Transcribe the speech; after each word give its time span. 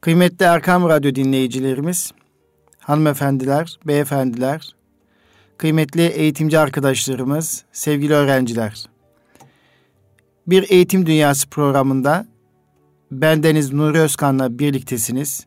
Kıymetli 0.00 0.44
Erkam 0.44 0.88
Radyo 0.88 1.14
dinleyicilerimiz, 1.14 2.12
hanımefendiler, 2.78 3.78
beyefendiler, 3.86 4.74
kıymetli 5.56 6.06
eğitimci 6.06 6.58
arkadaşlarımız, 6.58 7.64
sevgili 7.72 8.14
öğrenciler. 8.14 8.86
Bir 10.46 10.70
Eğitim 10.70 11.06
Dünyası 11.06 11.48
programında 11.50 12.26
bendeniz 13.10 13.72
Nuri 13.72 13.98
Özkan'la 13.98 14.58
birliktesiniz. 14.58 15.46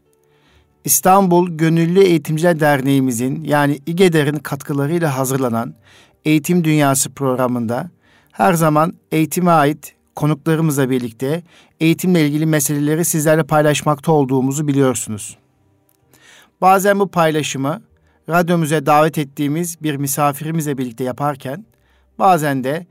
İstanbul 0.85 1.49
Gönüllü 1.57 1.99
Eğitimciler 1.99 2.59
Derneğimizin 2.59 3.43
yani 3.43 3.79
İGEDER'in 3.85 4.39
katkılarıyla 4.39 5.17
hazırlanan 5.17 5.75
Eğitim 6.25 6.63
Dünyası 6.63 7.13
programında 7.13 7.89
her 8.31 8.53
zaman 8.53 8.93
eğitime 9.11 9.51
ait 9.51 9.95
konuklarımızla 10.21 10.89
birlikte 10.89 11.43
eğitimle 11.79 12.27
ilgili 12.27 12.45
meseleleri 12.45 13.05
sizlerle 13.05 13.43
paylaşmakta 13.43 14.11
olduğumuzu 14.11 14.67
biliyorsunuz. 14.67 15.37
Bazen 16.61 16.99
bu 16.99 17.07
paylaşımı 17.07 17.81
radyomuza 18.29 18.85
davet 18.85 19.17
ettiğimiz 19.17 19.83
bir 19.83 19.95
misafirimizle 19.95 20.77
birlikte 20.77 21.03
yaparken 21.03 21.65
bazen 22.19 22.63
de 22.63 22.85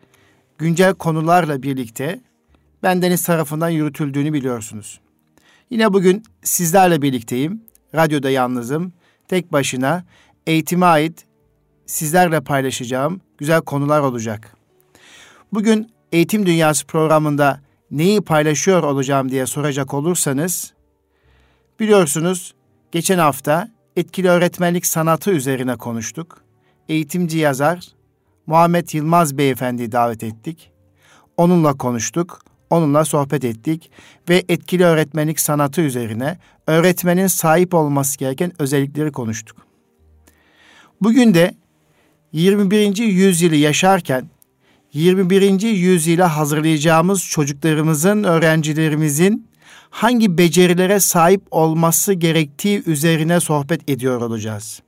güncel 0.58 0.94
konularla 0.94 1.62
birlikte 1.62 2.20
bendeniz 2.82 3.22
tarafından 3.22 3.68
yürütüldüğünü 3.68 4.32
biliyorsunuz. 4.32 5.00
Yine 5.70 5.92
bugün 5.92 6.22
sizlerle 6.42 7.02
birlikteyim. 7.02 7.62
Radyoda 7.94 8.30
yalnızım. 8.30 8.92
Tek 9.28 9.52
başına 9.52 10.04
eğitime 10.46 10.86
ait 10.86 11.24
sizlerle 11.86 12.40
paylaşacağım 12.40 13.20
güzel 13.38 13.60
konular 13.60 14.00
olacak. 14.00 14.56
Bugün 15.52 15.99
Eğitim 16.12 16.46
Dünyası 16.46 16.86
programında 16.86 17.60
neyi 17.90 18.20
paylaşıyor 18.20 18.82
olacağım 18.82 19.30
diye 19.30 19.46
soracak 19.46 19.94
olursanız, 19.94 20.72
biliyorsunuz 21.80 22.54
geçen 22.92 23.18
hafta 23.18 23.68
etkili 23.96 24.28
öğretmenlik 24.28 24.86
sanatı 24.86 25.30
üzerine 25.30 25.76
konuştuk. 25.76 26.42
Eğitimci 26.88 27.38
yazar 27.38 27.88
Muhammed 28.46 28.88
Yılmaz 28.92 29.38
Beyefendi'yi 29.38 29.92
davet 29.92 30.24
ettik. 30.24 30.70
Onunla 31.36 31.76
konuştuk, 31.76 32.42
onunla 32.70 33.04
sohbet 33.04 33.44
ettik 33.44 33.90
ve 34.28 34.44
etkili 34.48 34.84
öğretmenlik 34.84 35.40
sanatı 35.40 35.80
üzerine 35.80 36.38
öğretmenin 36.66 37.26
sahip 37.26 37.74
olması 37.74 38.18
gereken 38.18 38.52
özellikleri 38.58 39.12
konuştuk. 39.12 39.56
Bugün 41.00 41.34
de 41.34 41.54
21. 42.32 42.96
yüzyılı 42.96 43.56
yaşarken 43.56 44.30
21. 44.92 45.62
yüzyıla 45.62 46.36
hazırlayacağımız 46.36 47.24
çocuklarımızın, 47.24 48.24
öğrencilerimizin 48.24 49.48
hangi 49.90 50.38
becerilere 50.38 51.00
sahip 51.00 51.42
olması 51.50 52.12
gerektiği 52.12 52.82
üzerine 52.86 53.40
sohbet 53.40 53.90
ediyor 53.90 54.20
olacağız. 54.20 54.82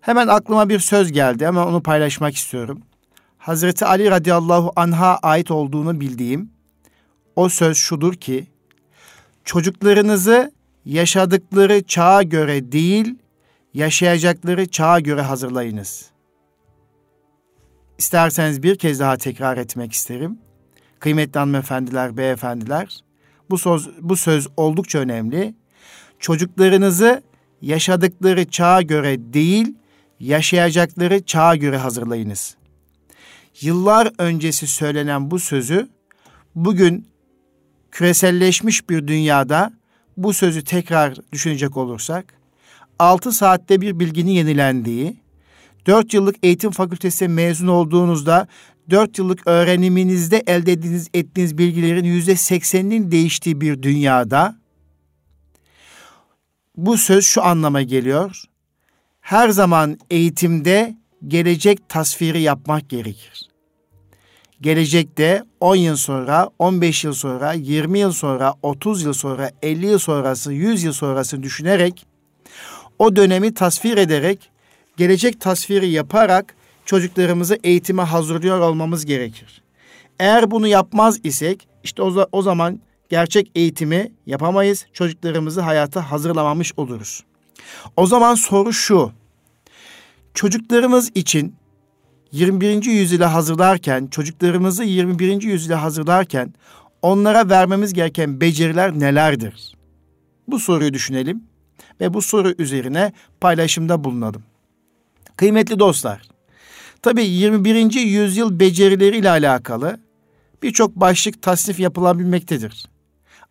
Hemen 0.00 0.28
aklıma 0.28 0.68
bir 0.68 0.78
söz 0.78 1.12
geldi 1.12 1.48
ama 1.48 1.66
onu 1.66 1.82
paylaşmak 1.82 2.36
istiyorum. 2.36 2.82
Hazreti 3.38 3.84
Ali 3.84 4.10
radıyallahu 4.10 4.72
anha 4.76 5.18
ait 5.22 5.50
olduğunu 5.50 6.00
bildiğim 6.00 6.50
o 7.36 7.48
söz 7.48 7.76
şudur 7.76 8.14
ki 8.14 8.46
çocuklarınızı 9.44 10.52
yaşadıkları 10.84 11.82
çağa 11.82 12.22
göre 12.22 12.72
değil 12.72 13.14
yaşayacakları 13.74 14.66
çağa 14.66 15.00
göre 15.00 15.22
hazırlayınız.'' 15.22 16.13
İsterseniz 17.98 18.62
bir 18.62 18.76
kez 18.76 19.00
daha 19.00 19.16
tekrar 19.16 19.56
etmek 19.56 19.92
isterim. 19.92 20.38
Kıymetli 20.98 21.38
hanımefendiler, 21.38 22.16
beyefendiler, 22.16 23.00
bu 23.50 23.58
söz, 23.58 23.88
bu 24.00 24.16
söz 24.16 24.46
oldukça 24.56 24.98
önemli. 24.98 25.54
Çocuklarınızı 26.18 27.22
yaşadıkları 27.62 28.50
çağa 28.50 28.82
göre 28.82 29.32
değil, 29.32 29.74
yaşayacakları 30.20 31.24
çağa 31.24 31.56
göre 31.56 31.76
hazırlayınız. 31.76 32.56
Yıllar 33.60 34.12
öncesi 34.18 34.66
söylenen 34.66 35.30
bu 35.30 35.38
sözü 35.38 35.88
bugün 36.54 37.08
küreselleşmiş 37.90 38.90
bir 38.90 39.06
dünyada 39.06 39.72
bu 40.16 40.32
sözü 40.32 40.64
tekrar 40.64 41.16
düşünecek 41.32 41.76
olursak, 41.76 42.34
altı 42.98 43.32
saatte 43.32 43.80
bir 43.80 44.00
bilginin 44.00 44.30
yenilendiği, 44.30 45.16
Dört 45.86 46.14
yıllık 46.14 46.36
eğitim 46.42 46.70
fakültesi 46.70 47.28
mezun 47.28 47.66
olduğunuzda 47.66 48.48
dört 48.90 49.18
yıllık 49.18 49.46
öğreniminizde 49.46 50.42
elde 50.46 50.72
ettiğiniz, 50.72 51.08
ettiğiniz 51.14 51.58
bilgilerin 51.58 52.04
yüzde 52.04 52.36
sekseninin 52.36 53.10
değiştiği 53.10 53.60
bir 53.60 53.82
dünyada 53.82 54.56
bu 56.76 56.98
söz 56.98 57.26
şu 57.26 57.44
anlama 57.44 57.82
geliyor. 57.82 58.42
Her 59.20 59.48
zaman 59.48 59.98
eğitimde 60.10 60.96
gelecek 61.28 61.88
tasviri 61.88 62.42
yapmak 62.42 62.88
gerekir. 62.88 63.48
Gelecekte 64.60 65.44
10 65.60 65.76
yıl 65.76 65.96
sonra, 65.96 66.50
15 66.58 67.04
yıl 67.04 67.12
sonra, 67.12 67.52
20 67.52 67.98
yıl 67.98 68.12
sonra, 68.12 68.54
30 68.62 69.02
yıl 69.02 69.12
sonra, 69.12 69.50
50 69.62 69.86
yıl 69.86 69.98
sonrası, 69.98 70.52
100 70.52 70.82
yıl 70.82 70.92
sonrasını 70.92 71.42
düşünerek 71.42 72.06
o 72.98 73.16
dönemi 73.16 73.54
tasvir 73.54 73.98
ederek 73.98 74.50
gelecek 74.96 75.40
tasviri 75.40 75.88
yaparak 75.88 76.54
çocuklarımızı 76.84 77.58
eğitime 77.64 78.02
hazırlıyor 78.02 78.60
olmamız 78.60 79.04
gerekir. 79.04 79.62
Eğer 80.18 80.50
bunu 80.50 80.66
yapmaz 80.66 81.20
isek 81.24 81.68
işte 81.84 82.02
o, 82.02 82.28
o 82.32 82.42
zaman 82.42 82.80
gerçek 83.08 83.50
eğitimi 83.54 84.12
yapamayız. 84.26 84.86
Çocuklarımızı 84.92 85.60
hayata 85.60 86.10
hazırlamamış 86.10 86.72
oluruz. 86.76 87.24
O 87.96 88.06
zaman 88.06 88.34
soru 88.34 88.72
şu. 88.72 89.12
Çocuklarımız 90.34 91.10
için 91.14 91.54
21. 92.32 92.84
yüzyıla 92.84 93.34
hazırlarken, 93.34 94.06
çocuklarımızı 94.06 94.84
21. 94.84 95.42
yüzyıla 95.42 95.82
hazırlarken 95.82 96.54
onlara 97.02 97.48
vermemiz 97.48 97.92
gereken 97.92 98.40
beceriler 98.40 98.98
nelerdir? 99.00 99.74
Bu 100.48 100.58
soruyu 100.58 100.94
düşünelim 100.94 101.44
ve 102.00 102.14
bu 102.14 102.22
soru 102.22 102.54
üzerine 102.58 103.12
paylaşımda 103.40 104.04
bulunalım. 104.04 104.42
Kıymetli 105.36 105.78
dostlar, 105.78 106.22
tabii 107.02 107.26
21. 107.26 107.92
yüzyıl 107.94 108.60
becerileriyle 108.60 109.30
alakalı 109.30 110.00
birçok 110.62 110.96
başlık 110.96 111.42
tasnif 111.42 111.80
yapılabilmektedir. 111.80 112.86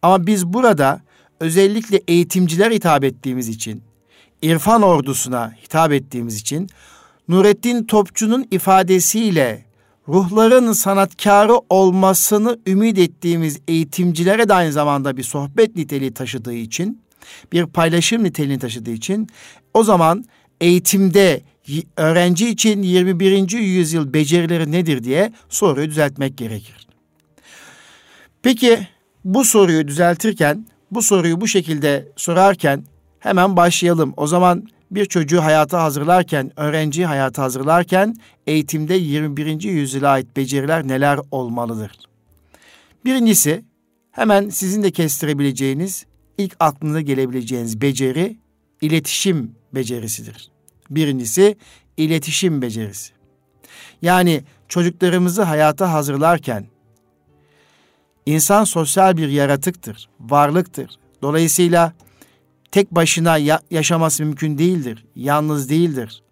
Ama 0.02 0.28
biz 0.28 0.46
burada 0.46 1.02
özellikle 1.40 2.02
eğitimciler 2.08 2.72
hitap 2.72 3.04
ettiğimiz 3.04 3.50
için, 3.50 3.84
irfan 4.42 4.82
ordusuna 4.82 5.56
hitap 5.64 5.92
ettiğimiz 5.92 6.36
için 6.36 6.70
Nurettin 7.28 7.84
Topçu'nun 7.84 8.48
ifadesiyle 8.52 9.66
ruhların 10.08 10.72
sanatkarı 10.72 11.54
olmasını 11.70 12.60
ümit 12.68 12.98
ettiğimiz 12.98 13.60
eğitimcilere 13.68 14.50
de 14.50 14.54
aynı 14.54 14.72
zamanda 14.72 15.18
bir 15.18 15.24
sohbet 15.24 15.76
niteliği 15.76 16.14
taşıdığı 16.14 16.54
için, 16.54 17.02
bir 17.52 17.66
paylaşım 17.66 18.24
niteliğini 18.24 18.60
taşıdığı 18.60 18.92
için 18.92 19.30
o 19.74 19.84
zaman 19.84 20.26
eğitimde 20.62 21.42
öğrenci 21.98 22.50
için 22.50 22.84
21. 22.84 23.52
yüzyıl 23.52 24.14
becerileri 24.14 24.72
nedir 24.72 25.04
diye 25.04 25.34
soruyu 25.50 25.88
düzeltmek 25.88 26.38
gerekir. 26.38 26.88
Peki 28.44 28.88
bu 29.26 29.44
soruyu 29.44 29.88
düzeltirken, 29.88 30.68
bu 30.92 31.02
soruyu 31.02 31.42
bu 31.42 31.48
şekilde 31.48 32.08
sorarken 32.16 32.84
hemen 33.20 33.58
başlayalım. 33.58 34.14
O 34.18 34.28
zaman 34.28 34.68
bir 34.92 35.06
çocuğu 35.06 35.42
hayata 35.42 35.84
hazırlarken, 35.84 36.52
öğrenci 36.56 37.06
hayata 37.06 37.44
hazırlarken 37.44 38.16
eğitimde 38.48 38.94
21. 38.94 39.62
yüzyıla 39.64 40.10
ait 40.10 40.38
beceriler 40.38 40.88
neler 40.88 41.20
olmalıdır? 41.32 41.92
Birincisi 43.06 43.66
hemen 44.12 44.50
sizin 44.50 44.84
de 44.84 44.92
kestirebileceğiniz, 44.92 46.06
ilk 46.38 46.56
aklınıza 46.60 47.02
gelebileceğiniz 47.02 47.82
beceri 47.82 48.38
iletişim 48.82 49.56
becerisidir. 49.74 50.53
Birincisi 50.96 51.58
iletişim 51.98 52.62
becerisi. 52.62 53.14
Yani 54.02 54.44
çocuklarımızı 54.68 55.44
hayata 55.44 55.94
hazırlarken 55.94 56.66
insan 58.26 58.64
sosyal 58.64 59.18
bir 59.18 59.28
yaratıktır, 59.30 60.10
varlıktır. 60.20 61.00
Dolayısıyla 61.22 61.94
tek 62.72 62.92
başına 62.92 63.38
ya- 63.38 63.62
yaşaması 63.72 64.24
mümkün 64.24 64.58
değildir, 64.58 65.06
yalnız 65.16 65.70
değildir. 65.70 66.24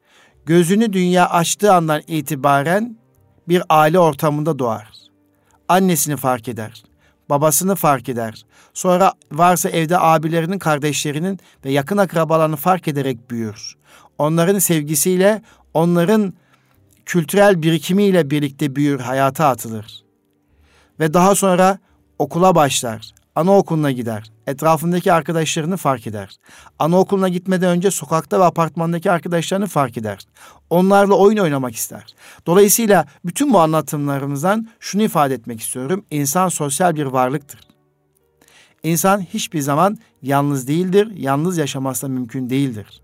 Gözünü 0.45 0.93
dünya 0.93 1.29
açtığı 1.29 1.73
andan 1.73 2.01
itibaren 2.07 2.97
bir 3.47 3.63
aile 3.69 3.99
ortamında 3.99 4.59
doğar. 4.59 4.91
Annesini 5.67 6.17
fark 6.17 6.47
eder, 6.47 6.83
babasını 7.29 7.75
fark 7.75 8.09
eder. 8.09 8.45
Sonra 8.73 9.13
varsa 9.31 9.69
evde 9.69 9.99
abilerinin, 9.99 10.59
kardeşlerinin 10.59 11.39
ve 11.65 11.71
yakın 11.71 11.97
akrabalarını 11.97 12.55
fark 12.55 12.87
ederek 12.87 13.31
büyür 13.31 13.75
onların 14.21 14.59
sevgisiyle, 14.59 15.41
onların 15.73 16.33
kültürel 17.05 17.61
birikimiyle 17.61 18.29
birlikte 18.29 18.75
büyür, 18.75 18.99
hayata 18.99 19.47
atılır. 19.47 20.03
Ve 20.99 21.13
daha 21.13 21.35
sonra 21.35 21.79
okula 22.19 22.55
başlar, 22.55 23.11
anaokuluna 23.35 23.91
gider. 23.91 24.31
Etrafındaki 24.47 25.13
arkadaşlarını 25.13 25.77
fark 25.77 26.07
eder. 26.07 26.35
Anaokuluna 26.79 27.29
gitmeden 27.29 27.69
önce 27.69 27.91
sokakta 27.91 28.39
ve 28.39 28.43
apartmandaki 28.43 29.11
arkadaşlarını 29.11 29.67
fark 29.67 29.97
eder. 29.97 30.19
Onlarla 30.69 31.13
oyun 31.13 31.37
oynamak 31.37 31.75
ister. 31.75 32.15
Dolayısıyla 32.45 33.05
bütün 33.25 33.53
bu 33.53 33.59
anlatımlarımızdan 33.59 34.67
şunu 34.79 35.03
ifade 35.03 35.33
etmek 35.33 35.61
istiyorum. 35.61 36.05
İnsan 36.11 36.49
sosyal 36.49 36.95
bir 36.95 37.05
varlıktır. 37.05 37.59
İnsan 38.83 39.21
hiçbir 39.21 39.61
zaman 39.61 39.97
yalnız 40.21 40.67
değildir. 40.67 41.11
Yalnız 41.15 41.57
yaşaması 41.57 42.09
mümkün 42.09 42.49
değildir. 42.49 43.01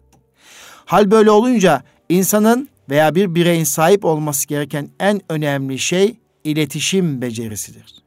Hal 0.88 1.12
böyle 1.12 1.32
olunca 1.32 1.84
insanın 2.10 2.70
veya 2.90 3.16
bir 3.16 3.36
bireyin 3.36 3.64
sahip 3.64 4.06
olması 4.06 4.48
gereken 4.48 4.90
en 5.00 5.22
önemli 5.30 5.80
şey 5.80 6.20
iletişim 6.44 7.22
becerisidir. 7.22 8.04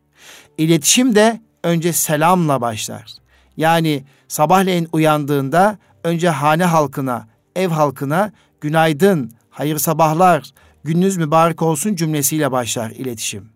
İletişim 0.59 1.15
de 1.15 1.41
önce 1.65 1.93
selamla 1.93 2.61
başlar. 2.61 3.12
Yani 3.56 4.05
sabahleyin 4.29 4.88
uyandığında 4.93 5.79
önce 6.05 6.29
hane 6.29 6.65
halkına, 6.65 7.29
ev 7.56 7.69
halkına 7.69 8.32
günaydın, 8.61 9.31
hayır 9.50 9.79
sabahlar, 9.79 10.50
gününüz 10.85 11.17
mübarek 11.17 11.62
olsun 11.62 11.94
cümlesiyle 11.94 12.53
başlar 12.53 12.91
iletişim. 12.91 13.49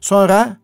Sonra 0.00 0.56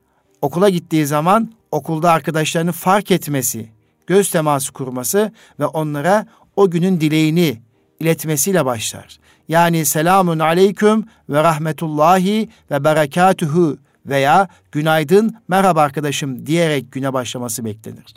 okula 0.42 0.68
gittiği 0.68 1.06
zaman 1.06 1.52
okulda 1.70 2.12
arkadaşlarını 2.12 2.72
fark 2.72 3.10
etmesi, 3.10 3.68
göz 4.06 4.30
teması 4.30 4.72
kurması 4.72 5.32
ve 5.60 5.66
onlara 5.66 6.26
o 6.56 6.70
günün 6.70 7.00
dileğini 7.00 7.58
iletmesiyle 8.02 8.64
başlar. 8.64 9.18
Yani 9.48 9.84
selamun 9.84 10.38
aleyküm 10.38 11.04
ve 11.28 11.42
rahmetullahi 11.42 12.48
ve 12.70 12.84
berekatuhu 12.84 13.78
veya 14.06 14.48
günaydın, 14.72 15.36
merhaba 15.48 15.82
arkadaşım 15.82 16.46
diyerek 16.46 16.92
güne 16.92 17.12
başlaması 17.12 17.64
beklenir. 17.64 18.14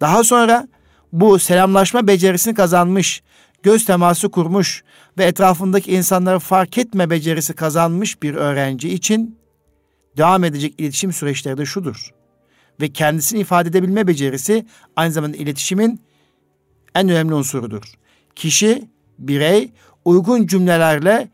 Daha 0.00 0.24
sonra 0.24 0.68
bu 1.12 1.38
selamlaşma 1.38 2.06
becerisini 2.06 2.54
kazanmış, 2.54 3.22
göz 3.62 3.84
teması 3.84 4.30
kurmuş 4.30 4.84
ve 5.18 5.24
etrafındaki 5.24 5.92
insanları 5.92 6.38
fark 6.38 6.78
etme 6.78 7.10
becerisi 7.10 7.54
kazanmış 7.54 8.22
bir 8.22 8.34
öğrenci 8.34 8.88
için 8.88 9.38
devam 10.16 10.44
edecek 10.44 10.74
iletişim 10.78 11.12
süreçleri 11.12 11.58
de 11.58 11.66
şudur. 11.66 12.10
Ve 12.80 12.92
kendisini 12.92 13.40
ifade 13.40 13.68
edebilme 13.68 14.06
becerisi 14.06 14.66
aynı 14.96 15.12
zamanda 15.12 15.36
iletişimin 15.36 16.00
en 16.94 17.08
önemli 17.08 17.34
unsurudur. 17.34 17.94
Kişi, 18.36 18.88
birey 19.18 19.72
uygun 20.04 20.46
cümlelerle 20.46 21.28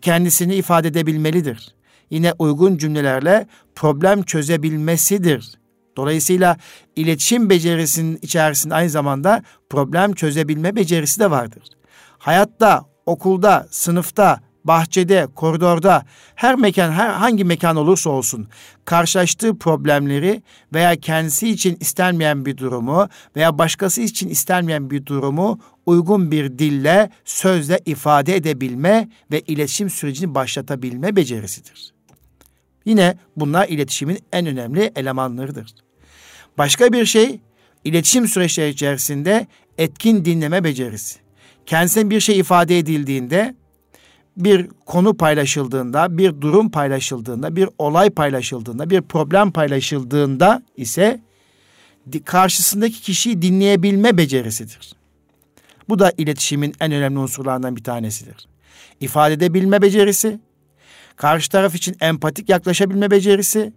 kendisini 0.00 0.54
ifade 0.54 0.88
edebilmelidir 0.88 1.74
yine 2.10 2.32
uygun 2.38 2.76
cümlelerle 2.76 3.46
problem 3.74 4.22
çözebilmesidir. 4.22 5.52
Dolayısıyla 5.96 6.56
iletişim 6.96 7.50
becerisinin 7.50 8.18
içerisinde 8.22 8.74
aynı 8.74 8.90
zamanda 8.90 9.42
problem 9.70 10.12
çözebilme 10.12 10.76
becerisi 10.76 11.20
de 11.20 11.30
vardır. 11.30 11.62
Hayatta, 12.18 12.84
okulda, 13.06 13.66
sınıfta, 13.70 14.40
bahçede, 14.64 15.26
koridorda, 15.34 16.04
her 16.34 16.54
mekan, 16.54 16.92
her 16.92 17.10
hangi 17.10 17.44
mekan 17.44 17.76
olursa 17.76 18.10
olsun 18.10 18.48
karşılaştığı 18.84 19.58
problemleri 19.58 20.42
veya 20.74 20.96
kendisi 20.96 21.48
için 21.48 21.76
istenmeyen 21.80 22.46
bir 22.46 22.56
durumu 22.56 23.08
veya 23.36 23.58
başkası 23.58 24.00
için 24.00 24.28
istenmeyen 24.28 24.90
bir 24.90 25.06
durumu 25.06 25.60
uygun 25.86 26.30
bir 26.30 26.58
dille, 26.58 27.10
sözle 27.24 27.80
ifade 27.86 28.36
edebilme 28.36 29.08
ve 29.32 29.40
iletişim 29.40 29.90
sürecini 29.90 30.34
başlatabilme 30.34 31.16
becerisidir. 31.16 31.92
Yine 32.84 33.16
bunlar 33.36 33.68
iletişimin 33.68 34.18
en 34.32 34.46
önemli 34.46 34.92
elemanlarıdır. 34.96 35.74
Başka 36.58 36.92
bir 36.92 37.06
şey 37.06 37.40
iletişim 37.84 38.28
süreçleri 38.28 38.70
içerisinde 38.70 39.46
etkin 39.78 40.24
dinleme 40.24 40.64
becerisi. 40.64 41.18
Kendisine 41.66 42.10
bir 42.10 42.20
şey 42.20 42.38
ifade 42.38 42.78
edildiğinde, 42.78 43.54
bir 44.44 44.68
konu 44.86 45.16
paylaşıldığında, 45.16 46.18
bir 46.18 46.40
durum 46.40 46.70
paylaşıldığında, 46.70 47.56
bir 47.56 47.68
olay 47.78 48.10
paylaşıldığında, 48.10 48.90
bir 48.90 49.00
problem 49.00 49.52
paylaşıldığında 49.52 50.62
ise 50.76 51.20
karşısındaki 52.24 53.00
kişiyi 53.00 53.42
dinleyebilme 53.42 54.16
becerisidir. 54.16 54.92
Bu 55.88 55.98
da 55.98 56.12
iletişimin 56.18 56.74
en 56.80 56.92
önemli 56.92 57.18
unsurlarından 57.18 57.76
bir 57.76 57.84
tanesidir. 57.84 58.46
İfade 59.00 59.34
edebilme 59.34 59.82
becerisi, 59.82 60.40
karşı 61.16 61.50
taraf 61.50 61.74
için 61.74 61.96
empatik 62.00 62.48
yaklaşabilme 62.48 63.10
becerisi, 63.10 63.72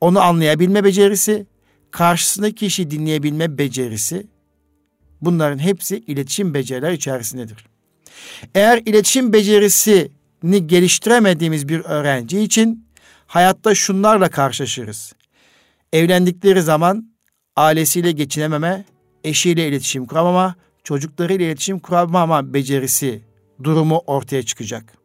onu 0.00 0.20
anlayabilme 0.20 0.84
becerisi, 0.84 1.46
karşısındaki 1.90 2.54
kişiyi 2.54 2.90
dinleyebilme 2.90 3.58
becerisi, 3.58 4.26
bunların 5.20 5.58
hepsi 5.58 5.98
iletişim 5.98 6.54
beceriler 6.54 6.92
içerisindedir. 6.92 7.69
Eğer 8.54 8.82
iletişim 8.86 9.32
becerisini 9.32 10.66
geliştiremediğimiz 10.66 11.68
bir 11.68 11.80
öğrenci 11.80 12.40
için 12.40 12.86
hayatta 13.26 13.74
şunlarla 13.74 14.28
karşılaşırız. 14.28 15.12
Evlendikleri 15.92 16.62
zaman 16.62 17.12
ailesiyle 17.56 18.12
geçinememe, 18.12 18.84
eşiyle 19.24 19.68
iletişim 19.68 20.06
kuramama, 20.06 20.54
çocuklarıyla 20.84 21.46
iletişim 21.46 21.78
kuramama 21.78 22.54
becerisi 22.54 23.20
durumu 23.64 24.02
ortaya 24.06 24.42
çıkacak 24.42 25.00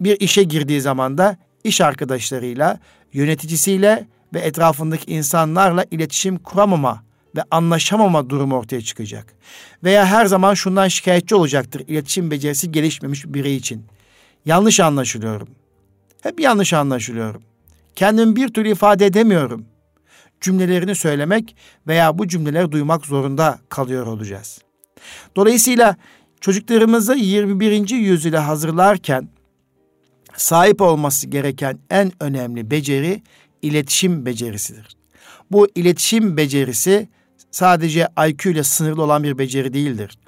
bir 0.00 0.20
işe 0.20 0.42
girdiği 0.42 0.80
zaman 0.80 1.18
da 1.18 1.36
iş 1.64 1.80
arkadaşlarıyla, 1.80 2.80
yöneticisiyle 3.12 4.06
ve 4.34 4.40
etrafındaki 4.40 5.12
insanlarla 5.12 5.84
iletişim 5.90 6.38
kuramama 6.38 7.02
ve 7.36 7.44
anlaşamama 7.50 8.30
durumu 8.30 8.56
ortaya 8.56 8.80
çıkacak. 8.80 9.34
Veya 9.84 10.06
her 10.06 10.26
zaman 10.26 10.54
şundan 10.54 10.88
şikayetçi 10.88 11.34
olacaktır 11.34 11.82
iletişim 11.88 12.30
becerisi 12.30 12.72
gelişmemiş 12.72 13.26
bir 13.26 13.34
birey 13.34 13.56
için. 13.56 13.86
Yanlış 14.44 14.80
anlaşılıyorum. 14.80 15.48
Hep 16.22 16.40
yanlış 16.40 16.72
anlaşılıyorum. 16.72 17.42
Kendimi 17.96 18.36
bir 18.36 18.48
türlü 18.48 18.72
ifade 18.72 19.06
edemiyorum. 19.06 19.66
Cümlelerini 20.40 20.94
söylemek 20.94 21.56
veya 21.86 22.18
bu 22.18 22.28
cümleleri 22.28 22.72
duymak 22.72 23.06
zorunda 23.06 23.58
kalıyor 23.68 24.06
olacağız. 24.06 24.58
Dolayısıyla 25.36 25.96
çocuklarımızı 26.40 27.14
21. 27.14 27.90
yüzyıla 27.90 28.46
hazırlarken 28.48 29.28
sahip 30.36 30.80
olması 30.80 31.26
gereken 31.26 31.78
en 31.90 32.12
önemli 32.20 32.70
beceri 32.70 33.22
iletişim 33.62 34.26
becerisidir. 34.26 34.96
Bu 35.50 35.68
iletişim 35.74 36.36
becerisi 36.36 37.08
sadece 37.56 38.08
IQ 38.28 38.50
ile 38.50 38.64
sınırlı 38.64 39.02
olan 39.02 39.22
bir 39.22 39.38
beceri 39.38 39.72
değildir. 39.74 40.18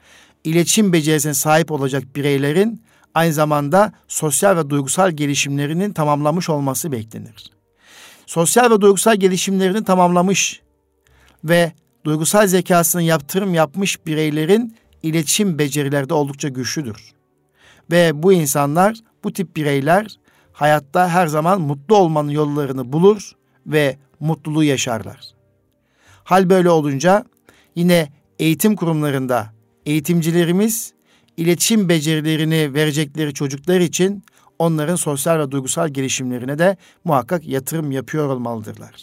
İletişim 0.45 0.93
becerisine 0.93 1.35
sahip 1.35 1.73
olacak 1.73 2.17
bireylerin 2.17 2.83
aynı 3.15 3.33
zamanda 3.33 3.93
sosyal 4.09 4.57
ve 4.57 4.71
duygusal 4.71 5.11
gelişimlerinin 5.11 5.93
tamamlamış 5.93 6.51
olması 6.51 6.93
beklenir. 6.93 7.51
Sosyal 8.27 8.71
ve 8.71 8.81
duygusal 8.81 9.17
gelişimlerini 9.17 9.85
tamamlamış 9.85 10.61
ve 11.45 11.73
duygusal 12.05 12.47
zekasını 12.47 13.03
yaptırım 13.03 13.55
yapmış 13.55 14.07
bireylerin 14.07 14.77
iletişim 15.03 15.59
becerileri 15.59 16.09
de 16.09 16.15
oldukça 16.15 16.49
güçlüdür. 16.49 17.13
Ve 17.91 18.23
bu 18.23 18.33
insanlar 18.33 18.97
bu 19.25 19.33
tip 19.33 19.57
bireyler 19.57 20.19
hayatta 20.53 21.09
her 21.09 21.27
zaman 21.27 21.61
mutlu 21.61 21.97
olmanın 21.97 22.31
yollarını 22.31 22.93
bulur 22.93 23.33
ve 23.67 23.97
mutluluğu 24.21 24.65
yaşarlar. 24.65 25.38
Hal 26.29 26.51
böyle 26.51 26.71
olunca 26.71 27.25
yine 27.77 28.09
eğitim 28.39 28.77
kurumlarında 28.77 29.53
eğitimcilerimiz 29.87 30.93
iletişim 31.37 31.89
becerilerini 31.89 32.75
verecekleri 32.75 33.35
çocuklar 33.35 33.81
için 33.81 34.25
onların 34.59 34.97
sosyal 34.97 35.39
ve 35.39 35.51
duygusal 35.51 35.89
gelişimlerine 35.89 36.59
de 36.59 36.77
muhakkak 37.05 37.47
yatırım 37.47 37.93
yapıyor 37.93 38.29
olmalıdırlar. 38.29 39.03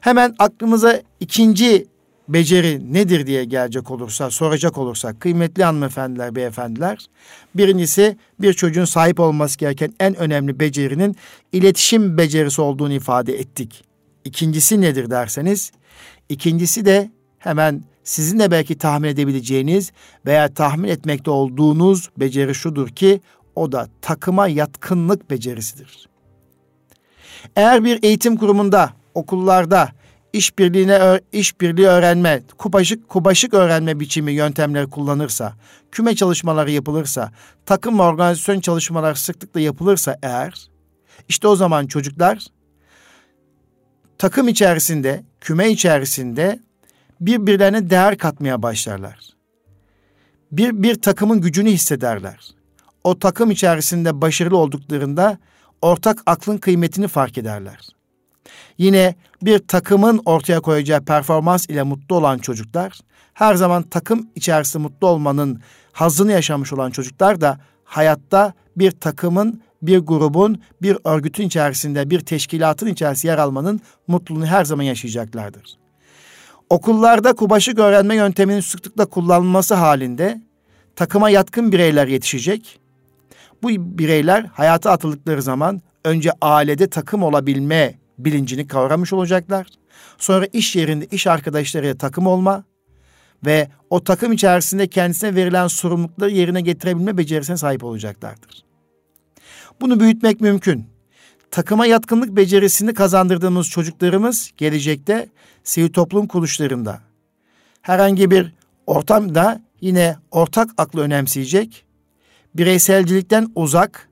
Hemen 0.00 0.34
aklımıza 0.38 1.02
ikinci 1.20 1.86
beceri 2.28 2.92
nedir 2.92 3.26
diye 3.26 3.44
gelecek 3.44 3.90
olursa, 3.90 4.30
soracak 4.30 4.78
olursak 4.78 5.20
kıymetli 5.20 5.64
hanımefendiler, 5.64 6.34
beyefendiler. 6.34 7.06
Birincisi 7.54 8.16
bir 8.40 8.52
çocuğun 8.52 8.84
sahip 8.84 9.20
olması 9.20 9.58
gereken 9.58 9.94
en 10.00 10.14
önemli 10.14 10.60
becerinin 10.60 11.16
iletişim 11.52 12.18
becerisi 12.18 12.62
olduğunu 12.62 12.92
ifade 12.92 13.38
ettik. 13.38 13.84
İkincisi 14.24 14.80
nedir 14.80 15.10
derseniz, 15.10 15.72
ikincisi 16.32 16.84
de 16.84 17.10
hemen 17.38 17.84
sizin 18.04 18.38
de 18.38 18.50
belki 18.50 18.78
tahmin 18.78 19.08
edebileceğiniz 19.08 19.92
veya 20.26 20.54
tahmin 20.54 20.88
etmekte 20.88 21.30
olduğunuz 21.30 22.10
beceri 22.16 22.54
şudur 22.54 22.88
ki 22.88 23.20
o 23.54 23.72
da 23.72 23.88
takıma 24.02 24.48
yatkınlık 24.48 25.30
becerisidir. 25.30 26.08
Eğer 27.56 27.84
bir 27.84 28.02
eğitim 28.02 28.36
kurumunda, 28.36 28.92
okullarda 29.14 29.88
işbirliğine 30.32 31.20
işbirliği 31.32 31.86
öğrenme, 31.86 32.42
kubaşık 32.58 33.08
kubaşık 33.08 33.54
öğrenme 33.54 34.00
biçimi 34.00 34.32
yöntemleri 34.32 34.90
kullanırsa, 34.90 35.52
küme 35.90 36.14
çalışmaları 36.14 36.70
yapılırsa, 36.70 37.32
takım 37.66 38.00
organizasyon 38.00 38.60
çalışmaları 38.60 39.16
sıklıkla 39.16 39.60
yapılırsa 39.60 40.18
eğer 40.22 40.66
işte 41.28 41.48
o 41.48 41.56
zaman 41.56 41.86
çocuklar 41.86 42.46
takım 44.22 44.48
içerisinde, 44.48 45.24
küme 45.40 45.70
içerisinde 45.70 46.60
birbirlerine 47.20 47.90
değer 47.90 48.18
katmaya 48.18 48.62
başlarlar. 48.62 49.18
Bir, 50.52 50.82
bir 50.82 50.94
takımın 51.02 51.40
gücünü 51.40 51.70
hissederler. 51.70 52.54
O 53.04 53.18
takım 53.18 53.50
içerisinde 53.50 54.20
başarılı 54.20 54.56
olduklarında 54.56 55.38
ortak 55.80 56.22
aklın 56.26 56.58
kıymetini 56.58 57.08
fark 57.08 57.38
ederler. 57.38 57.88
Yine 58.78 59.14
bir 59.42 59.58
takımın 59.58 60.22
ortaya 60.24 60.60
koyacağı 60.60 61.04
performans 61.04 61.66
ile 61.66 61.82
mutlu 61.82 62.16
olan 62.16 62.38
çocuklar, 62.38 63.00
her 63.34 63.54
zaman 63.54 63.82
takım 63.82 64.28
içerisinde 64.34 64.82
mutlu 64.82 65.06
olmanın 65.06 65.60
hazını 65.92 66.32
yaşamış 66.32 66.72
olan 66.72 66.90
çocuklar 66.90 67.40
da 67.40 67.60
hayatta 67.84 68.52
bir 68.76 68.90
takımın, 68.90 69.62
bir 69.82 69.98
grubun, 69.98 70.62
bir 70.82 70.98
örgütün 71.04 71.46
içerisinde, 71.46 72.10
bir 72.10 72.20
teşkilatın 72.20 72.86
içerisinde 72.86 73.32
yer 73.32 73.38
almanın 73.38 73.80
mutluluğunu 74.08 74.46
her 74.46 74.64
zaman 74.64 74.82
yaşayacaklardır. 74.82 75.78
Okullarda 76.70 77.32
kubaşık 77.32 77.78
öğrenme 77.78 78.16
yönteminin 78.16 78.60
sıklıkla 78.60 79.06
kullanılması 79.06 79.74
halinde 79.74 80.42
takıma 80.96 81.30
yatkın 81.30 81.72
bireyler 81.72 82.06
yetişecek. 82.06 82.78
Bu 83.62 83.68
bireyler 83.68 84.44
hayata 84.44 84.90
atıldıkları 84.90 85.42
zaman 85.42 85.80
önce 86.04 86.30
ailede 86.40 86.90
takım 86.90 87.22
olabilme 87.22 87.94
bilincini 88.18 88.66
kavramış 88.66 89.12
olacaklar. 89.12 89.66
Sonra 90.18 90.46
iş 90.52 90.76
yerinde 90.76 91.06
iş 91.06 91.26
arkadaşlarıyla 91.26 91.94
takım 91.94 92.26
olma 92.26 92.64
ve 93.46 93.68
o 93.90 94.04
takım 94.04 94.32
içerisinde 94.32 94.86
kendisine 94.86 95.34
verilen 95.34 95.66
sorumlulukları 95.66 96.30
yerine 96.30 96.60
getirebilme 96.60 97.18
becerisine 97.18 97.56
sahip 97.56 97.84
olacaklardır. 97.84 98.71
Bunu 99.80 100.00
büyütmek 100.00 100.40
mümkün. 100.40 100.86
Takıma 101.50 101.86
yatkınlık 101.86 102.36
becerisini 102.36 102.94
kazandırdığımız 102.94 103.68
çocuklarımız 103.68 104.50
gelecekte 104.56 105.28
sivil 105.64 105.92
toplum 105.92 106.26
kuruluşlarında 106.26 107.00
herhangi 107.82 108.30
bir 108.30 108.52
ortamda 108.86 109.60
yine 109.80 110.16
ortak 110.30 110.70
aklı 110.76 111.00
önemseyecek, 111.00 111.84
bireyselcilikten 112.54 113.52
uzak, 113.54 114.08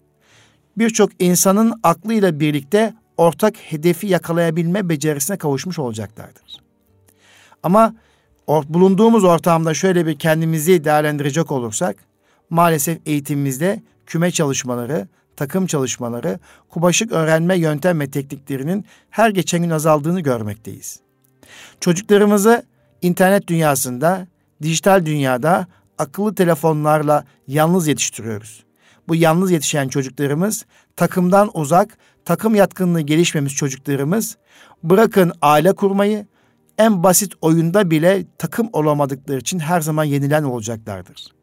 birçok 0.79 1.11
insanın 1.19 1.81
aklıyla 1.83 2.41
birlikte 2.41 2.95
ortak 3.17 3.57
hedefi 3.57 4.07
yakalayabilme 4.07 4.89
becerisine 4.89 5.37
kavuşmuş 5.39 5.79
olacaklardır. 5.79 6.61
Ama 7.63 7.95
bulunduğumuz 8.49 9.25
ortamda 9.25 9.75
şöyle 9.75 10.07
bir 10.07 10.19
kendimizi 10.19 10.85
değerlendirecek 10.85 11.53
olursak, 11.53 11.97
maalesef 12.51 12.99
eğitimimizde 13.07 13.83
küme 14.07 14.31
çalışmaları, 14.31 15.09
takım 15.41 15.67
çalışmaları, 15.67 16.39
kubaşık 16.69 17.13
öğrenme 17.13 17.59
yöntem 17.59 18.01
ve 18.01 18.11
tekniklerinin 18.11 18.85
her 19.11 19.31
geçen 19.31 19.63
gün 19.63 19.71
azaldığını 19.71 20.21
görmekteyiz. 20.21 21.01
Çocuklarımızı 21.81 22.67
internet 23.03 23.49
dünyasında, 23.49 24.27
dijital 24.63 25.07
dünyada 25.07 25.67
akıllı 25.99 26.35
telefonlarla 26.35 27.25
yalnız 27.47 27.89
yetiştiriyoruz. 27.89 28.65
Bu 29.09 29.15
yalnız 29.15 29.51
yetişen 29.51 29.89
çocuklarımız 29.89 30.67
takımdan 30.97 31.51
uzak, 31.55 31.99
takım 32.25 32.55
yatkınlığı 32.55 33.01
gelişmemiş 33.01 33.57
çocuklarımız 33.57 34.37
bırakın 34.83 35.33
aile 35.43 35.73
kurmayı, 35.73 36.27
en 36.79 37.03
basit 37.03 37.33
oyunda 37.41 37.91
bile 37.91 38.27
takım 38.39 38.69
olamadıkları 38.73 39.39
için 39.39 39.59
her 39.59 39.81
zaman 39.81 40.05
yenilen 40.05 40.43
olacaklardır. 40.43 41.40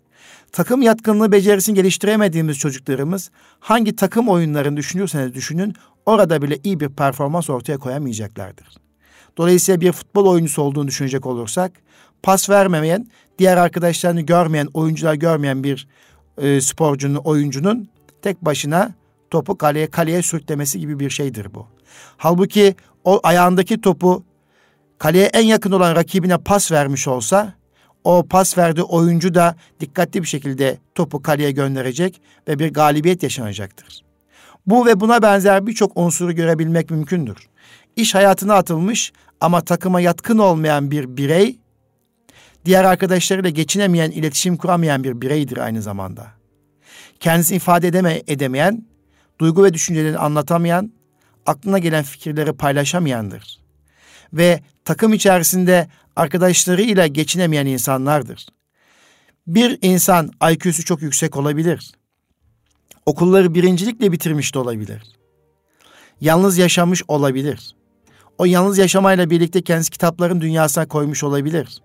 Takım 0.52 0.82
yatkınlığı 0.82 1.32
becerisini 1.32 1.76
geliştiremediğimiz 1.76 2.58
çocuklarımız 2.58 3.32
hangi 3.60 3.96
takım 3.96 4.30
oyunlarını 4.30 4.78
düşünürseniz 4.78 5.34
düşünün 5.34 5.74
orada 6.06 6.42
bile 6.42 6.60
iyi 6.64 6.80
bir 6.80 6.90
performans 6.90 7.50
ortaya 7.50 7.78
koyamayacaklardır. 7.78 8.68
Dolayısıyla 9.38 9.82
bir 9.82 9.92
futbol 9.92 10.26
oyuncusu 10.26 10.62
olduğunu 10.62 10.88
düşünecek 10.88 11.26
olursak 11.26 11.72
pas 12.24 12.50
vermemeyen, 12.50 13.08
diğer 13.40 13.58
arkadaşlarını 13.58 14.22
görmeyen, 14.22 14.68
oyuncular 14.74 15.14
görmeyen 15.14 15.64
bir 15.64 15.88
e, 16.38 16.62
sporcunun, 16.62 17.16
oyuncunun 17.16 17.90
tek 18.22 18.46
başına 18.46 18.94
topu 19.32 19.58
kaleye 19.58 19.88
kaleye 19.88 20.22
sürüklemesi 20.22 20.80
gibi 20.80 21.00
bir 21.00 21.10
şeydir 21.10 21.54
bu. 21.54 21.68
Halbuki 22.18 22.76
o 23.04 23.20
ayağındaki 23.24 23.82
topu 23.82 24.24
kaleye 24.98 25.26
en 25.26 25.46
yakın 25.46 25.72
olan 25.72 25.96
rakibine 25.96 26.38
pas 26.38 26.72
vermiş 26.72 27.08
olsa 27.08 27.54
o 28.08 28.24
pas 28.24 28.58
verdiği 28.58 28.82
oyuncu 28.82 29.36
da 29.36 29.56
dikkatli 29.80 30.22
bir 30.22 30.28
şekilde 30.28 30.78
topu 30.96 31.22
kaleye 31.22 31.52
gönderecek 31.52 32.22
ve 32.48 32.60
bir 32.60 32.74
galibiyet 32.74 33.24
yaşanacaktır. 33.24 34.02
Bu 34.68 34.86
ve 34.86 35.00
buna 35.00 35.22
benzer 35.22 35.68
birçok 35.68 35.92
unsuru 35.96 36.32
görebilmek 36.32 36.92
mümkündür. 36.92 37.38
İş 37.96 38.16
hayatına 38.16 38.56
atılmış 38.56 39.14
ama 39.42 39.62
takıma 39.62 40.02
yatkın 40.02 40.38
olmayan 40.38 40.92
bir 40.92 41.18
birey, 41.18 41.60
diğer 42.66 42.84
arkadaşlarıyla 42.84 43.50
geçinemeyen, 43.50 44.12
iletişim 44.12 44.58
kuramayan 44.58 45.04
bir 45.04 45.22
bireydir 45.22 45.58
aynı 45.58 45.82
zamanda. 45.82 46.28
Kendisini 47.20 47.58
ifade 47.58 47.88
edeme, 47.88 48.22
edemeyen, 48.28 48.86
duygu 49.40 49.64
ve 49.64 49.74
düşüncelerini 49.74 50.18
anlatamayan, 50.18 50.92
aklına 51.46 51.80
gelen 51.80 52.04
fikirleri 52.04 52.54
paylaşamayandır. 52.54 53.60
Ve 54.34 54.60
takım 54.86 55.14
içerisinde 55.14 55.88
arkadaşlarıyla 56.18 57.08
geçinemeyen 57.08 57.66
insanlardır. 57.66 58.48
Bir 59.48 59.80
insan 59.82 60.32
IQ'su 60.52 60.86
çok 60.86 61.02
yüksek 61.02 61.38
olabilir. 61.38 61.92
Okulları 63.06 63.54
birincilikle 63.54 64.12
bitirmiş 64.12 64.54
de 64.56 64.60
olabilir. 64.60 65.02
Yalnız 66.22 66.58
yaşamış 66.58 67.04
olabilir. 67.08 67.76
O 68.38 68.46
yalnız 68.46 68.78
yaşamayla 68.78 69.30
birlikte 69.30 69.62
kendisi 69.62 69.92
kitapların 69.92 70.42
dünyasına 70.42 70.88
koymuş 70.88 71.24
olabilir. 71.24 71.82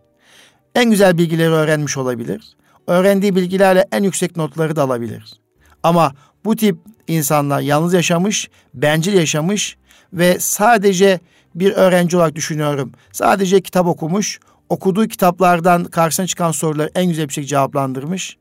En 0.75 0.91
güzel 0.91 1.19
bilgileri 1.19 1.51
öğrenmiş 1.51 1.97
olabilir. 1.97 2.57
Öğrendiği 2.87 3.37
bilgilerle 3.37 3.87
en 3.93 4.03
yüksek 4.03 4.37
notları 4.37 4.77
da 4.77 4.83
alabilir. 4.83 5.41
Ama 5.83 6.13
bu 6.45 6.57
tip 6.57 6.77
insanlar 7.09 7.61
yalnız 7.61 7.95
yaşamış, 7.95 8.51
bencil 8.75 9.13
yaşamış 9.13 9.77
ve 10.13 10.39
sadece 10.41 11.21
bir 11.55 11.73
öğrenci 11.73 12.17
olarak 12.17 12.35
düşünüyorum. 12.35 12.93
Sadece 13.13 13.61
kitap 13.61 13.87
okumuş, 13.87 14.41
okuduğu 14.69 15.09
kitaplardan 15.09 15.85
karşısına 15.85 16.27
çıkan 16.27 16.53
soruları 16.53 16.91
en 16.95 17.09
güzel 17.09 17.29
bir 17.29 17.33
şekilde 17.33 17.49
cevaplandırmış. 17.49 18.37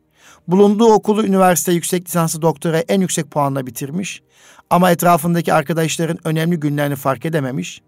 Bulunduğu 0.47 0.93
okulu, 0.93 1.25
üniversite, 1.25 1.71
yüksek 1.71 2.07
lisansı, 2.07 2.41
doktora 2.41 2.79
en 2.79 3.01
yüksek 3.01 3.31
puanla 3.31 3.67
bitirmiş. 3.67 4.21
Ama 4.69 4.91
etrafındaki 4.91 5.53
arkadaşların 5.53 6.17
önemli 6.23 6.59
günlerini 6.59 6.95
fark 6.95 7.25
edememiş. 7.25 7.81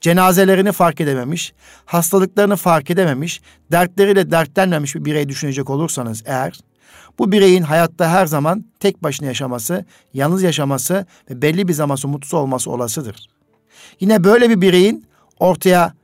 Cenazelerini 0.00 0.72
fark 0.72 1.00
edememiş, 1.00 1.52
hastalıklarını 1.84 2.56
fark 2.56 2.90
edememiş, 2.90 3.40
dertleriyle 3.72 4.30
dertlenmemiş 4.30 4.94
bir 4.94 5.04
birey 5.04 5.28
düşünecek 5.28 5.70
olursanız 5.70 6.22
eğer, 6.26 6.60
bu 7.18 7.32
bireyin 7.32 7.62
hayatta 7.62 8.10
her 8.10 8.26
zaman 8.26 8.64
tek 8.80 9.02
başına 9.02 9.26
yaşaması, 9.26 9.84
yalnız 10.14 10.42
yaşaması 10.42 11.06
ve 11.30 11.42
belli 11.42 11.68
bir 11.68 11.72
zaman 11.72 11.98
mutsuz 12.04 12.34
olması 12.34 12.70
olasıdır. 12.70 13.35
Yine 14.00 14.24
böyle 14.24 14.50
bir 14.50 14.60
bireyin 14.60 15.06
ortaya 15.38 15.94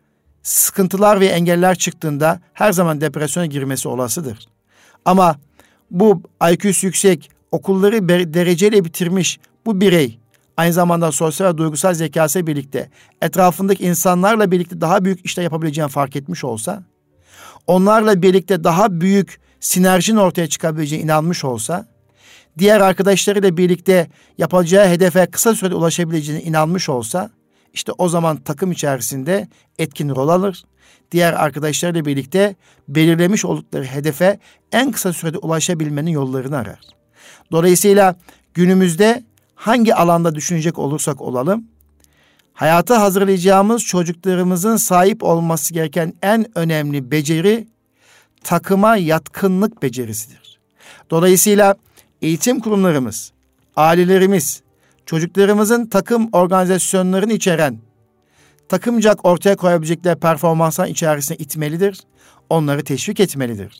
sıkıntılar 0.43 1.21
ve 1.21 1.27
engeller 1.27 1.75
çıktığında 1.75 2.41
her 2.53 2.73
zaman 2.73 3.01
depresyona 3.01 3.47
girmesi 3.47 3.89
olasıdır. 3.89 4.49
Ama 5.05 5.37
bu 5.91 6.23
IQ'su 6.53 6.87
yüksek, 6.87 7.31
okulları 7.51 8.09
dereceyle 8.09 8.85
bitirmiş 8.85 9.39
bu 9.67 9.81
birey 9.81 10.19
aynı 10.57 10.73
zamanda 10.73 11.13
sosyal 11.13 11.53
ve 11.55 11.59
duygusal 11.59 11.95
zekası 11.95 12.47
birlikte 12.47 12.91
etrafındaki 13.23 13.85
insanlarla 13.85 14.51
birlikte 14.51 14.81
daha 14.81 15.05
büyük 15.05 15.25
işler 15.27 15.43
yapabileceğini 15.43 15.91
fark 15.91 16.17
etmiş 16.17 16.45
olsa, 16.45 16.83
onlarla 17.67 18.23
birlikte 18.23 18.65
daha 18.65 19.01
büyük 19.01 19.41
sinerjinin 19.61 20.17
ortaya 20.17 20.47
çıkabileceğine 20.47 21.05
inanmış 21.05 21.45
olsa, 21.45 21.87
diğer 22.59 22.81
arkadaşlarıyla 22.81 23.57
birlikte 23.57 24.09
yapacağı 24.39 24.89
hedefe 24.89 25.27
kısa 25.27 25.55
sürede 25.55 25.75
ulaşabileceğine 25.75 26.43
inanmış 26.43 26.89
olsa, 26.89 27.31
işte 27.75 27.93
o 27.99 28.09
zaman 28.09 28.37
takım 28.37 28.73
içerisinde 28.73 29.49
etkin 29.79 30.09
rol 30.09 30.29
alır. 30.29 30.65
Diğer 31.13 31.33
arkadaşlarıyla 31.33 32.05
birlikte 32.05 32.57
belirlemiş 32.89 33.45
oldukları 33.45 33.85
hedefe 33.85 34.39
en 34.73 34.93
kısa 34.93 35.13
sürede 35.13 35.39
ulaşabilmenin 35.39 36.11
yollarını 36.11 36.57
arar. 36.57 36.81
Dolayısıyla 37.53 38.17
günümüzde 38.55 39.25
hangi 39.55 39.95
alanda 39.95 40.35
düşünecek 40.35 40.79
olursak 40.79 41.21
olalım, 41.21 41.65
hayata 42.53 43.01
hazırlayacağımız 43.01 43.85
çocuklarımızın 43.85 44.77
sahip 44.77 45.23
olması 45.23 45.75
gereken 45.75 46.15
en 46.23 46.59
önemli 46.59 47.11
beceri 47.11 47.67
takıma 48.45 48.97
yatkınlık 48.97 49.83
becerisidir. 49.83 50.59
Dolayısıyla 51.11 51.75
eğitim 52.23 52.61
kurumlarımız, 52.61 53.33
ailelerimiz, 53.77 54.63
çocuklarımızın 55.07 55.87
takım 55.87 56.29
organizasyonlarını 56.33 57.33
içeren, 57.33 57.79
takımcak 58.69 59.25
ortaya 59.25 59.57
koyabilecekleri 59.57 60.17
performanslar 60.19 60.87
içerisine 60.87 61.37
itmelidir. 61.37 62.01
Onları 62.51 62.85
teşvik 62.85 63.21
etmelidir. 63.21 63.79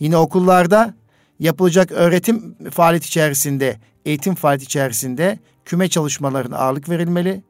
Yine 0.00 0.16
okullarda 0.16 0.94
yapılacak 1.38 1.92
öğretim 1.92 2.56
faaliyeti 2.70 3.06
içerisinde, 3.06 3.76
eğitim 4.04 4.34
faaliyeti 4.34 4.64
içerisinde 4.64 5.38
küme 5.64 5.88
çalışmalarına 5.88 6.56
ağırlık 6.56 6.88
verilmeli 6.88 7.42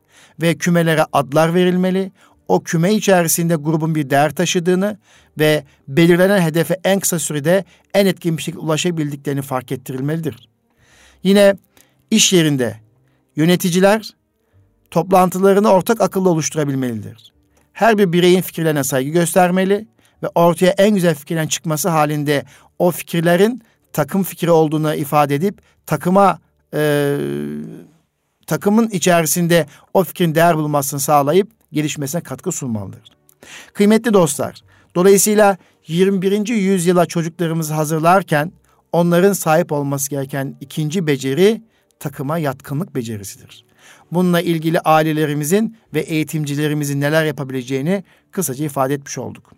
ve 0.42 0.54
kümelere 0.54 1.04
adlar 1.12 1.54
verilmeli. 1.54 2.12
O 2.48 2.62
küme 2.62 2.94
içerisinde 2.94 3.54
grubun 3.54 3.94
bir 3.94 4.10
değer 4.10 4.34
taşıdığını 4.34 4.98
ve 5.38 5.64
belirlenen 5.88 6.40
hedefe 6.40 6.80
en 6.84 7.00
kısa 7.00 7.18
sürede 7.18 7.64
en 7.94 8.06
etkin 8.06 8.36
bir 8.36 8.42
şekilde 8.42 8.62
ulaşabildiklerini 8.62 9.42
fark 9.42 9.72
ettirilmelidir. 9.72 10.48
Yine 11.22 11.56
iş 12.10 12.32
yerinde 12.32 12.83
yöneticiler 13.36 14.14
toplantılarını 14.90 15.72
ortak 15.72 16.00
akıllı 16.00 16.30
oluşturabilmelidir. 16.30 17.32
Her 17.72 17.98
bir 17.98 18.12
bireyin 18.12 18.40
fikirlerine 18.40 18.84
saygı 18.84 19.10
göstermeli 19.10 19.86
ve 20.22 20.28
ortaya 20.34 20.70
en 20.70 20.94
güzel 20.94 21.14
fikirlerin 21.14 21.48
çıkması 21.48 21.88
halinde 21.88 22.44
o 22.78 22.90
fikirlerin 22.90 23.62
takım 23.92 24.22
fikri 24.22 24.50
olduğunu 24.50 24.94
ifade 24.94 25.34
edip 25.34 25.60
takıma 25.86 26.38
e, 26.74 27.16
takımın 28.46 28.88
içerisinde 28.88 29.66
o 29.94 30.04
fikrin 30.04 30.34
değer 30.34 30.56
bulmasını 30.56 31.00
sağlayıp 31.00 31.50
gelişmesine 31.72 32.20
katkı 32.20 32.52
sunmalıdır. 32.52 33.02
Kıymetli 33.72 34.14
dostlar, 34.14 34.62
dolayısıyla 34.94 35.56
21. 35.86 36.48
yüzyıla 36.48 37.06
çocuklarımızı 37.06 37.74
hazırlarken 37.74 38.52
onların 38.92 39.32
sahip 39.32 39.72
olması 39.72 40.10
gereken 40.10 40.56
ikinci 40.60 41.06
beceri 41.06 41.62
takıma 42.04 42.38
yatkınlık 42.38 42.94
becerisidir. 42.94 43.64
Bununla 44.12 44.40
ilgili 44.40 44.80
ailelerimizin 44.80 45.76
ve 45.94 46.00
eğitimcilerimizin 46.00 47.00
neler 47.00 47.24
yapabileceğini 47.24 48.04
kısaca 48.30 48.64
ifade 48.64 48.94
etmiş 48.94 49.18
olduk. 49.18 49.52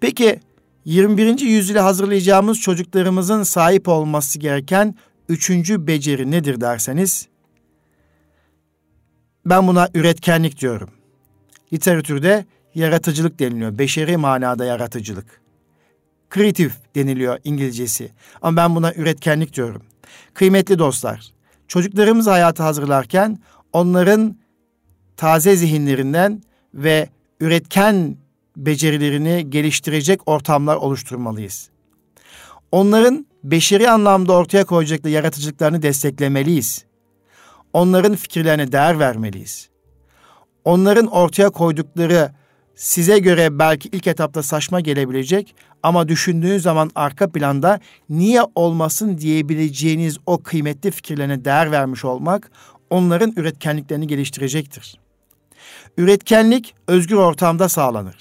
Peki 0.00 0.40
21. 0.84 1.40
yüzyıla 1.40 1.84
hazırlayacağımız 1.84 2.60
çocuklarımızın 2.60 3.42
sahip 3.42 3.88
olması 3.88 4.38
gereken 4.38 4.94
üçüncü 5.28 5.86
beceri 5.86 6.30
nedir 6.30 6.60
derseniz 6.60 7.28
ben 9.46 9.66
buna 9.66 9.88
üretkenlik 9.94 10.60
diyorum. 10.60 10.90
Literatürde 11.72 12.46
yaratıcılık 12.74 13.38
deniliyor. 13.38 13.78
Beşeri 13.78 14.16
manada 14.16 14.64
yaratıcılık. 14.64 15.40
Kreatif 16.30 16.72
deniliyor 16.94 17.38
İngilizcesi. 17.44 18.10
Ama 18.42 18.56
ben 18.56 18.74
buna 18.74 18.94
üretkenlik 18.94 19.54
diyorum. 19.54 19.82
Kıymetli 20.34 20.78
dostlar, 20.78 21.32
çocuklarımızı 21.68 22.30
hayata 22.30 22.64
hazırlarken 22.64 23.38
onların 23.72 24.36
taze 25.16 25.56
zihinlerinden 25.56 26.42
ve 26.74 27.08
üretken 27.40 28.16
becerilerini 28.56 29.50
geliştirecek 29.50 30.20
ortamlar 30.26 30.76
oluşturmalıyız. 30.76 31.70
Onların 32.72 33.26
beşeri 33.44 33.90
anlamda 33.90 34.32
ortaya 34.32 34.64
koyacakları 34.64 35.12
yaratıcılıklarını 35.12 35.82
desteklemeliyiz. 35.82 36.84
Onların 37.72 38.14
fikirlerine 38.14 38.72
değer 38.72 38.98
vermeliyiz. 38.98 39.68
Onların 40.64 41.06
ortaya 41.06 41.50
koydukları 41.50 42.32
size 42.76 43.18
göre 43.18 43.58
belki 43.58 43.88
ilk 43.92 44.06
etapta 44.06 44.42
saçma 44.42 44.80
gelebilecek 44.80 45.54
ama 45.82 46.08
düşündüğünüz 46.08 46.62
zaman 46.62 46.90
arka 46.94 47.32
planda 47.32 47.80
niye 48.08 48.42
olmasın 48.54 49.18
diyebileceğiniz 49.18 50.18
o 50.26 50.42
kıymetli 50.42 50.90
fikirlerine 50.90 51.44
değer 51.44 51.70
vermiş 51.70 52.04
olmak 52.04 52.50
onların 52.90 53.32
üretkenliklerini 53.36 54.06
geliştirecektir. 54.06 54.98
Üretkenlik 55.98 56.74
özgür 56.88 57.16
ortamda 57.16 57.68
sağlanır. 57.68 58.16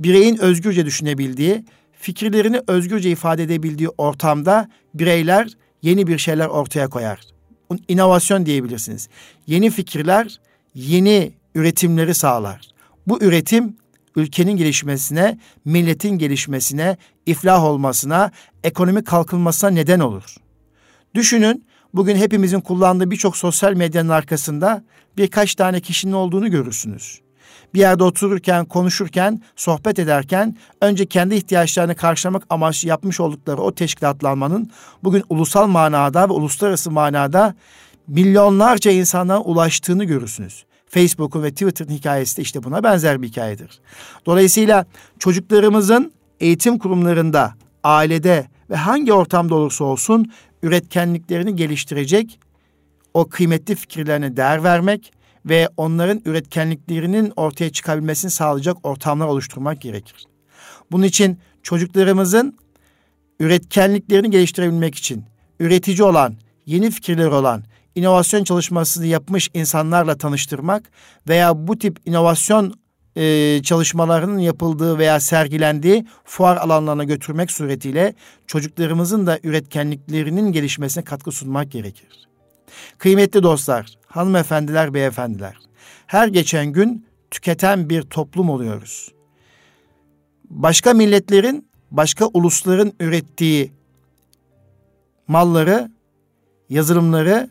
Bireyin 0.00 0.36
özgürce 0.36 0.86
düşünebildiği, 0.86 1.64
fikirlerini 1.92 2.60
özgürce 2.66 3.10
ifade 3.10 3.42
edebildiği 3.42 3.88
ortamda 3.88 4.68
bireyler 4.94 5.48
yeni 5.82 6.06
bir 6.06 6.18
şeyler 6.18 6.46
ortaya 6.46 6.88
koyar. 6.88 7.20
İnovasyon 7.88 8.46
diyebilirsiniz. 8.46 9.08
Yeni 9.46 9.70
fikirler, 9.70 10.40
yeni 10.74 11.32
üretimleri 11.54 12.14
sağlar. 12.14 12.60
Bu 13.10 13.22
üretim 13.22 13.76
ülkenin 14.16 14.56
gelişmesine, 14.56 15.38
milletin 15.64 16.18
gelişmesine, 16.18 16.96
iflah 17.26 17.64
olmasına, 17.64 18.30
ekonomik 18.64 19.06
kalkınmasına 19.06 19.70
neden 19.70 20.00
olur. 20.00 20.36
Düşünün, 21.14 21.64
bugün 21.94 22.16
hepimizin 22.16 22.60
kullandığı 22.60 23.10
birçok 23.10 23.36
sosyal 23.36 23.74
medyanın 23.74 24.08
arkasında 24.08 24.84
birkaç 25.16 25.54
tane 25.54 25.80
kişinin 25.80 26.12
olduğunu 26.12 26.50
görürsünüz. 26.50 27.20
Bir 27.74 27.78
yerde 27.78 28.04
otururken, 28.04 28.64
konuşurken, 28.64 29.42
sohbet 29.56 29.98
ederken 29.98 30.56
önce 30.80 31.06
kendi 31.06 31.34
ihtiyaçlarını 31.34 31.94
karşılamak 31.94 32.42
amaçlı 32.50 32.88
yapmış 32.88 33.20
oldukları 33.20 33.60
o 33.60 33.74
teşkilatlanmanın 33.74 34.70
bugün 35.04 35.24
ulusal 35.28 35.66
manada 35.66 36.28
ve 36.28 36.32
uluslararası 36.32 36.90
manada 36.90 37.54
milyonlarca 38.06 38.90
insana 38.90 39.40
ulaştığını 39.40 40.04
görürsünüz. 40.04 40.64
Facebook'un 40.90 41.42
ve 41.42 41.50
Twitter'ın 41.50 41.90
hikayesi 41.90 42.36
de 42.36 42.42
işte 42.42 42.62
buna 42.62 42.82
benzer 42.82 43.22
bir 43.22 43.28
hikayedir. 43.28 43.80
Dolayısıyla 44.26 44.86
çocuklarımızın 45.18 46.12
eğitim 46.40 46.78
kurumlarında, 46.78 47.54
ailede 47.84 48.46
ve 48.70 48.76
hangi 48.76 49.12
ortamda 49.12 49.54
olursa 49.54 49.84
olsun 49.84 50.32
üretkenliklerini 50.62 51.56
geliştirecek, 51.56 52.40
o 53.14 53.28
kıymetli 53.28 53.74
fikirlerine 53.74 54.36
değer 54.36 54.64
vermek 54.64 55.12
ve 55.46 55.68
onların 55.76 56.22
üretkenliklerinin 56.24 57.32
ortaya 57.36 57.70
çıkabilmesini 57.70 58.30
sağlayacak 58.30 58.76
ortamlar 58.82 59.26
oluşturmak 59.26 59.80
gerekir. 59.80 60.26
Bunun 60.92 61.04
için 61.04 61.38
çocuklarımızın 61.62 62.58
üretkenliklerini 63.40 64.30
geliştirebilmek 64.30 64.94
için 64.94 65.24
üretici 65.60 66.02
olan, 66.02 66.34
yeni 66.66 66.90
fikirleri 66.90 67.28
olan, 67.28 67.62
inovasyon 67.94 68.44
çalışmasını 68.44 69.06
yapmış 69.06 69.50
insanlarla 69.54 70.18
tanıştırmak 70.18 70.90
veya 71.28 71.66
bu 71.68 71.78
tip 71.78 71.98
inovasyon 72.06 72.74
e, 73.16 73.60
çalışmalarının 73.62 74.38
yapıldığı 74.38 74.98
veya 74.98 75.20
sergilendiği 75.20 76.06
fuar 76.24 76.56
alanlarına 76.56 77.04
götürmek 77.04 77.50
suretiyle 77.50 78.14
çocuklarımızın 78.46 79.26
da 79.26 79.38
üretkenliklerinin 79.42 80.52
gelişmesine 80.52 81.04
katkı 81.04 81.32
sunmak 81.32 81.70
gerekir. 81.70 82.28
Kıymetli 82.98 83.42
dostlar, 83.42 83.98
hanımefendiler, 84.06 84.94
beyefendiler, 84.94 85.56
her 86.06 86.28
geçen 86.28 86.66
gün 86.66 87.06
tüketen 87.30 87.90
bir 87.90 88.02
toplum 88.02 88.50
oluyoruz. 88.50 89.12
Başka 90.50 90.94
milletlerin, 90.94 91.68
başka 91.90 92.26
ulusların 92.26 92.92
ürettiği 93.00 93.72
malları, 95.28 95.90
yazılımları 96.68 97.50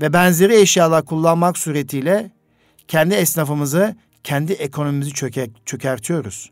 ve 0.00 0.12
benzeri 0.12 0.60
eşyalar 0.60 1.04
kullanmak 1.04 1.58
suretiyle 1.58 2.30
kendi 2.88 3.14
esnafımızı, 3.14 3.96
kendi 4.24 4.52
ekonomimizi 4.52 5.12
çöker, 5.12 5.48
çökertiyoruz. 5.66 6.50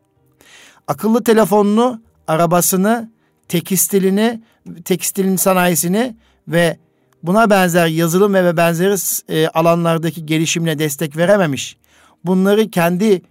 Akıllı 0.89 1.25
telefonunu, 1.25 2.03
arabasını, 2.27 3.11
tekstilini, 3.49 4.43
tekstilin 4.85 5.37
sanayisini 5.37 6.17
ve 6.49 6.77
buna 7.23 7.51
benzer 7.51 7.87
yazılım 7.87 8.35
ve 8.35 8.57
benzeri 8.57 8.97
e, 9.29 9.49
alanlardaki 9.49 10.27
gelişimine 10.27 10.79
destek 10.79 11.17
verememiş, 11.17 11.77
bunları 12.25 12.71
kendi 12.71 13.23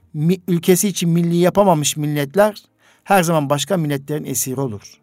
ülkesi 0.47 0.87
için 0.87 1.09
milli 1.09 1.35
yapamamış 1.35 1.97
milletler 1.97 2.63
her 3.03 3.23
zaman 3.23 3.49
başka 3.49 3.77
milletlerin 3.77 4.25
esiri 4.25 4.61
olur. 4.61 4.99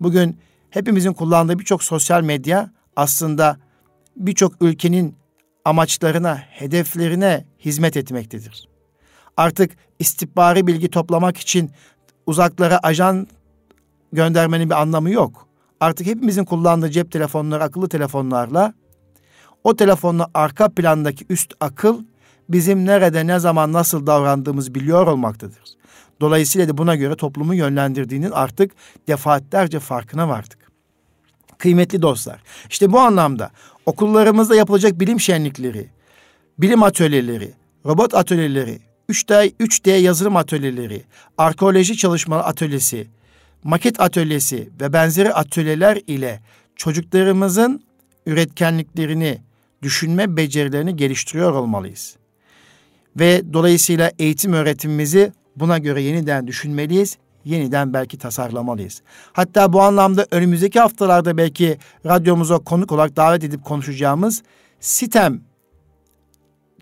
Bugün 0.00 0.38
hepimizin 0.70 1.12
kullandığı 1.12 1.58
birçok 1.58 1.84
sosyal 1.84 2.22
medya 2.22 2.70
aslında 2.96 3.56
birçok 4.18 4.62
ülkenin 4.62 5.16
amaçlarına, 5.64 6.36
hedeflerine 6.36 7.44
hizmet 7.60 7.96
etmektedir. 7.96 8.68
Artık 9.36 9.70
istihbari 9.98 10.66
bilgi 10.66 10.90
toplamak 10.90 11.36
için 11.36 11.70
uzaklara 12.26 12.78
ajan 12.82 13.26
göndermenin 14.12 14.70
bir 14.70 14.80
anlamı 14.80 15.10
yok. 15.10 15.48
Artık 15.80 16.06
hepimizin 16.06 16.44
kullandığı 16.44 16.90
cep 16.90 17.12
telefonları, 17.12 17.62
akıllı 17.62 17.88
telefonlarla 17.88 18.74
o 19.64 19.76
telefonla 19.76 20.30
arka 20.34 20.68
plandaki 20.68 21.26
üst 21.28 21.54
akıl 21.60 22.02
bizim 22.48 22.86
nerede, 22.86 23.26
ne 23.26 23.38
zaman, 23.38 23.72
nasıl 23.72 24.06
davrandığımız 24.06 24.74
biliyor 24.74 25.06
olmaktadır. 25.06 25.62
Dolayısıyla 26.20 26.68
da 26.68 26.78
buna 26.78 26.96
göre 26.96 27.16
toplumu 27.16 27.54
yönlendirdiğinin 27.54 28.30
artık 28.30 28.72
defaatlerce 29.08 29.80
farkına 29.80 30.28
vardık. 30.28 30.58
Kıymetli 31.58 32.02
dostlar, 32.02 32.42
işte 32.70 32.92
bu 32.92 33.00
anlamda 33.00 33.50
okullarımızda 33.88 34.54
yapılacak 34.54 35.00
bilim 35.00 35.20
şenlikleri, 35.20 35.86
bilim 36.58 36.82
atölyeleri, 36.82 37.50
robot 37.86 38.14
atölyeleri, 38.14 38.78
3D, 39.10 39.52
3D 39.60 39.90
yazılım 39.90 40.36
atölyeleri, 40.36 41.02
arkeoloji 41.38 41.96
çalışma 41.96 42.36
atölyesi, 42.36 43.06
maket 43.64 44.00
atölyesi 44.00 44.68
ve 44.80 44.92
benzeri 44.92 45.32
atölyeler 45.32 46.00
ile 46.06 46.40
çocuklarımızın 46.76 47.82
üretkenliklerini, 48.26 49.38
düşünme 49.82 50.36
becerilerini 50.36 50.96
geliştiriyor 50.96 51.52
olmalıyız. 51.52 52.16
Ve 53.16 53.42
dolayısıyla 53.52 54.12
eğitim 54.18 54.52
öğretimimizi 54.52 55.32
buna 55.56 55.78
göre 55.78 56.02
yeniden 56.02 56.46
düşünmeliyiz, 56.46 57.18
yeniden 57.48 57.92
belki 57.92 58.18
tasarlamalıyız. 58.18 59.02
Hatta 59.32 59.72
bu 59.72 59.82
anlamda 59.82 60.26
önümüzdeki 60.30 60.80
haftalarda 60.80 61.36
belki 61.36 61.78
radyomuza 62.06 62.58
konuk 62.58 62.92
olarak 62.92 63.16
davet 63.16 63.44
edip 63.44 63.64
konuşacağımız 63.64 64.42
sitem 64.80 65.40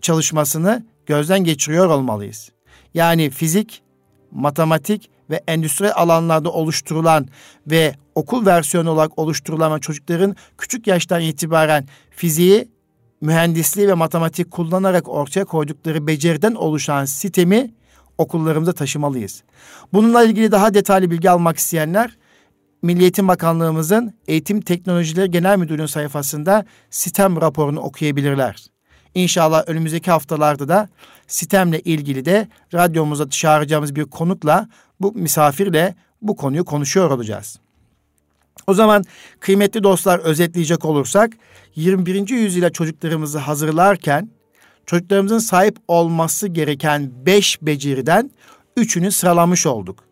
çalışmasını 0.01 0.85
gözden 1.05 1.43
geçiriyor 1.43 1.89
olmalıyız. 1.89 2.51
Yani 2.93 3.29
fizik, 3.29 3.83
matematik 4.31 5.09
ve 5.29 5.43
endüstri 5.47 5.93
alanlarda 5.93 6.51
oluşturulan 6.51 7.27
ve 7.67 7.95
okul 8.15 8.45
versiyonu 8.45 8.89
olarak 8.91 9.19
oluşturulan 9.19 9.79
çocukların 9.79 10.35
küçük 10.57 10.87
yaştan 10.87 11.21
itibaren 11.21 11.87
fiziği, 12.09 12.67
mühendisliği 13.21 13.87
ve 13.87 13.93
matematik 13.93 14.51
kullanarak 14.51 15.09
ortaya 15.09 15.45
koydukları 15.45 16.07
beceriden 16.07 16.53
oluşan 16.53 17.05
sistemi 17.05 17.71
okullarımıza 18.17 18.73
taşımalıyız. 18.73 19.43
Bununla 19.93 20.23
ilgili 20.23 20.51
daha 20.51 20.73
detaylı 20.73 21.11
bilgi 21.11 21.29
almak 21.29 21.57
isteyenler 21.57 22.17
Milli 22.81 23.01
Eğitim 23.01 23.27
Bakanlığımızın 23.27 24.13
Eğitim 24.27 24.61
Teknolojileri 24.61 25.31
Genel 25.31 25.57
Müdürlüğü'nün 25.57 25.85
sayfasında 25.85 26.65
sistem 26.89 27.41
raporunu 27.41 27.79
okuyabilirler. 27.79 28.65
İnşallah 29.15 29.63
önümüzdeki 29.67 30.11
haftalarda 30.11 30.67
da 30.67 30.89
sistemle 31.27 31.79
ilgili 31.79 32.25
de 32.25 32.47
radyomuza 32.73 33.29
çağıracağımız 33.29 33.95
bir 33.95 34.05
konukla 34.05 34.67
bu 35.01 35.11
misafirle 35.11 35.95
bu 36.21 36.35
konuyu 36.35 36.65
konuşuyor 36.65 37.11
olacağız. 37.11 37.59
O 38.67 38.73
zaman 38.73 39.03
kıymetli 39.39 39.83
dostlar 39.83 40.19
özetleyecek 40.19 40.85
olursak 40.85 41.33
21. 41.75 42.29
yüzyıla 42.29 42.69
çocuklarımızı 42.69 43.37
hazırlarken 43.37 44.29
çocuklarımızın 44.87 45.39
sahip 45.39 45.77
olması 45.87 46.47
gereken 46.47 47.11
beş 47.25 47.61
beceriden 47.61 48.31
üçünü 48.77 49.11
sıralamış 49.11 49.65
olduk. 49.65 50.03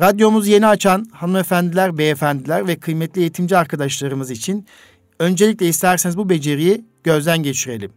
Radyomuzu 0.00 0.50
yeni 0.50 0.66
açan 0.66 1.06
hanımefendiler, 1.12 1.98
beyefendiler 1.98 2.66
ve 2.66 2.76
kıymetli 2.76 3.20
eğitimci 3.20 3.56
arkadaşlarımız 3.56 4.30
için 4.30 4.66
öncelikle 5.18 5.68
isterseniz 5.68 6.16
bu 6.16 6.30
beceriyi 6.30 6.84
gözden 7.04 7.42
geçirelim. 7.42 7.92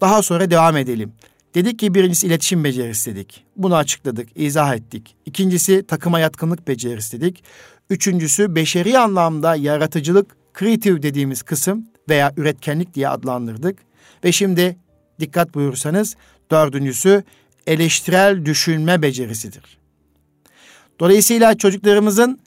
Daha 0.00 0.22
sonra 0.22 0.50
devam 0.50 0.76
edelim. 0.76 1.12
Dedik 1.54 1.78
ki 1.78 1.94
birincisi 1.94 2.26
iletişim 2.26 2.64
becerisi 2.64 3.16
dedik. 3.16 3.44
Bunu 3.56 3.76
açıkladık, 3.76 4.28
izah 4.34 4.74
ettik. 4.74 5.16
İkincisi 5.26 5.86
takıma 5.86 6.20
yatkınlık 6.20 6.68
becerisi 6.68 7.20
dedik. 7.20 7.44
Üçüncüsü 7.90 8.54
beşeri 8.54 8.98
anlamda 8.98 9.56
yaratıcılık, 9.56 10.36
kreatif 10.54 11.02
dediğimiz 11.02 11.42
kısım 11.42 11.86
veya 12.08 12.32
üretkenlik 12.36 12.94
diye 12.94 13.08
adlandırdık. 13.08 13.78
Ve 14.24 14.32
şimdi 14.32 14.76
dikkat 15.20 15.54
buyursanız 15.54 16.16
dördüncüsü 16.50 17.24
eleştirel 17.66 18.44
düşünme 18.44 19.02
becerisidir. 19.02 19.78
Dolayısıyla 21.00 21.56
çocuklarımızın 21.56 22.40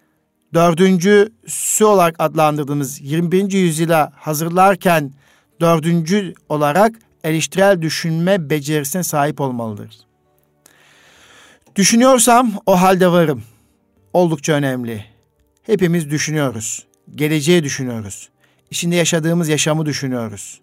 dördüncüsü 0.54 1.86
olarak 1.86 2.16
adlandırdığımız 2.20 3.02
21. 3.02 3.52
yüzyıla 3.52 4.12
hazırlarken 4.16 5.14
dördüncü 5.62 6.34
olarak 6.50 6.96
eleştirel 7.24 7.82
düşünme 7.82 8.50
becerisine 8.50 9.04
sahip 9.04 9.42
olmalıdır. 9.42 9.96
Düşünüyorsam 11.76 12.52
o 12.66 12.82
halde 12.82 13.12
varım. 13.12 13.44
Oldukça 14.14 14.54
önemli. 14.54 15.06
Hepimiz 15.64 16.10
düşünüyoruz. 16.10 16.86
Geleceği 17.16 17.64
düşünüyoruz. 17.64 18.30
İçinde 18.72 18.96
yaşadığımız 18.96 19.50
yaşamı 19.50 19.86
düşünüyoruz. 19.86 20.62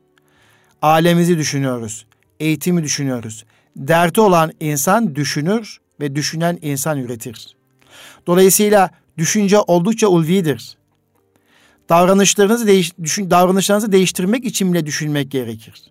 Alemizi 0.84 1.38
düşünüyoruz. 1.38 2.06
Eğitimi 2.40 2.82
düşünüyoruz. 2.82 3.44
Derti 3.76 4.20
olan 4.20 4.52
insan 4.60 5.14
düşünür 5.14 5.78
ve 6.00 6.16
düşünen 6.16 6.58
insan 6.62 6.98
üretir. 6.98 7.56
Dolayısıyla 8.26 8.90
düşünce 9.18 9.58
oldukça 9.58 10.08
ulvidir. 10.08 10.76
Davranışlarınızı 11.88 12.66
değiş, 12.66 12.92
düşün, 13.02 13.30
davranışlarınızı 13.30 13.92
değiştirmek 13.92 14.44
için 14.44 14.72
bile 14.72 14.86
düşünmek 14.86 15.30
gerekir. 15.30 15.82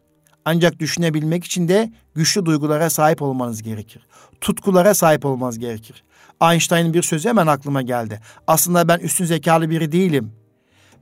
Ancak 0.46 0.80
düşünebilmek 0.80 1.44
için 1.44 1.68
de 1.68 1.92
güçlü 2.16 2.46
duygulara 2.46 2.90
sahip 2.90 3.22
olmanız 3.22 3.64
gerekir. 3.64 4.08
Tutkulara 4.42 4.94
sahip 4.94 5.26
olmanız 5.26 5.60
gerekir. 5.60 6.04
Einstein'ın 6.42 6.94
bir 6.94 7.04
sözü 7.04 7.30
hemen 7.30 7.48
aklıma 7.48 7.82
geldi. 7.82 8.20
Aslında 8.48 8.88
ben 8.88 9.00
üstün 9.00 9.26
zekalı 9.26 9.70
biri 9.70 9.92
değilim. 9.92 10.32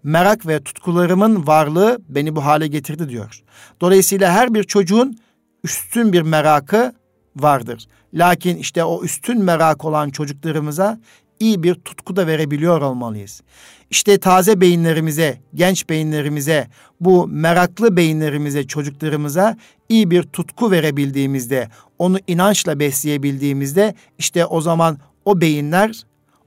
Merak 0.03 0.47
ve 0.47 0.63
tutkularımın 0.63 1.47
varlığı 1.47 1.99
beni 2.09 2.35
bu 2.35 2.45
hale 2.45 2.67
getirdi 2.67 3.09
diyor. 3.09 3.41
Dolayısıyla 3.81 4.31
her 4.31 4.53
bir 4.53 4.63
çocuğun 4.63 5.17
üstün 5.63 6.13
bir 6.13 6.21
merakı 6.21 6.93
vardır. 7.35 7.87
Lakin 8.13 8.57
işte 8.57 8.83
o 8.83 9.03
üstün 9.03 9.43
merak 9.43 9.85
olan 9.85 10.09
çocuklarımıza 10.09 10.99
iyi 11.39 11.63
bir 11.63 11.75
tutku 11.75 12.15
da 12.15 12.27
verebiliyor 12.27 12.81
olmalıyız. 12.81 13.41
İşte 13.89 14.19
taze 14.19 14.61
beyinlerimize, 14.61 15.41
genç 15.55 15.89
beyinlerimize, 15.89 16.67
bu 16.99 17.27
meraklı 17.27 17.97
beyinlerimize, 17.97 18.67
çocuklarımıza 18.67 19.57
iyi 19.89 20.11
bir 20.11 20.23
tutku 20.23 20.71
verebildiğimizde, 20.71 21.69
onu 21.99 22.17
inançla 22.27 22.79
besleyebildiğimizde 22.79 23.95
işte 24.17 24.45
o 24.45 24.61
zaman 24.61 24.97
o 25.25 25.41
beyinler 25.41 26.03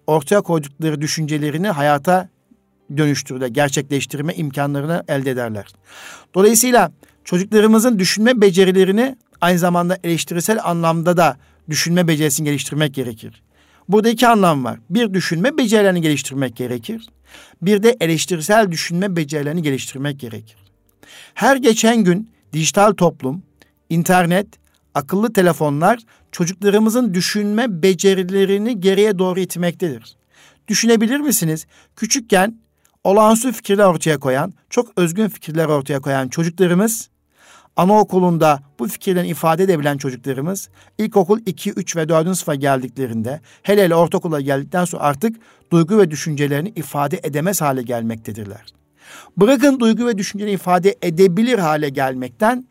ortaya 0.07 0.40
koydukları 0.40 1.01
düşüncelerini 1.01 1.69
hayata 1.69 2.29
dönüştürürler, 2.98 3.46
gerçekleştirme 3.46 4.35
imkanlarını 4.35 5.04
elde 5.09 5.30
ederler. 5.30 5.66
Dolayısıyla 6.35 6.92
çocuklarımızın 7.24 7.98
düşünme 7.98 8.40
becerilerini 8.40 9.16
aynı 9.40 9.59
zamanda 9.59 9.98
eleştirisel 10.04 10.59
anlamda 10.64 11.16
da 11.16 11.37
düşünme 11.68 12.09
becerisini 12.09 12.44
geliştirmek 12.44 12.94
gerekir. 12.94 13.42
Burada 13.88 14.09
iki 14.09 14.28
anlam 14.28 14.64
var. 14.64 14.78
Bir 14.90 15.14
düşünme 15.14 15.59
becerilerini 15.59 16.00
geliştirmek 16.00 16.57
gerekir. 16.57 17.09
Bir 17.62 17.83
de 17.83 17.96
eleştirisel 18.00 18.70
düşünme 18.70 19.16
becerilerini 19.16 19.62
geliştirmek 19.62 20.20
gerekir. 20.20 20.57
Her 21.35 21.57
geçen 21.57 22.04
gün 22.04 22.30
dijital 22.52 22.92
toplum, 22.92 23.42
internet, 23.90 24.46
akıllı 24.94 25.33
telefonlar 25.33 25.98
çocuklarımızın 26.33 27.14
düşünme 27.14 27.83
becerilerini 27.83 28.80
geriye 28.80 29.18
doğru 29.18 29.40
itmektedir. 29.40 30.16
Düşünebilir 30.68 31.20
misiniz? 31.20 31.66
Küçükken 31.96 32.59
olağanüstü 33.05 33.53
fikirler 33.53 33.85
ortaya 33.85 34.19
koyan, 34.19 34.53
çok 34.71 34.88
özgün 34.97 35.29
fikirler 35.29 35.67
ortaya 35.67 36.01
koyan 36.01 36.29
çocuklarımız 36.29 37.09
anaokulunda 37.77 38.62
bu 38.79 38.88
fikirlerini 38.88 39.29
ifade 39.29 39.62
edebilen 39.62 39.99
çocuklarımız 39.99 40.69
ilkokul 40.99 41.40
2, 41.47 41.71
3 41.71 41.97
ve 41.97 42.09
4. 42.09 42.25
sınıfa 42.25 42.55
geldiklerinde 42.55 43.40
hele 43.62 43.85
hele 43.85 43.95
ortaokula 43.95 44.40
geldikten 44.40 44.85
sonra 44.85 45.03
artık 45.03 45.37
duygu 45.73 45.99
ve 45.99 46.11
düşüncelerini 46.11 46.69
ifade 46.69 47.21
edemez 47.23 47.61
hale 47.61 47.83
gelmektedirler. 47.83 48.64
Bırakın 49.37 49.81
duygu 49.81 50.07
ve 50.07 50.19
düşüncelerini 50.19 50.55
ifade 50.55 50.97
edebilir 51.03 51.59
hale 51.59 51.88
gelmekten 51.88 52.67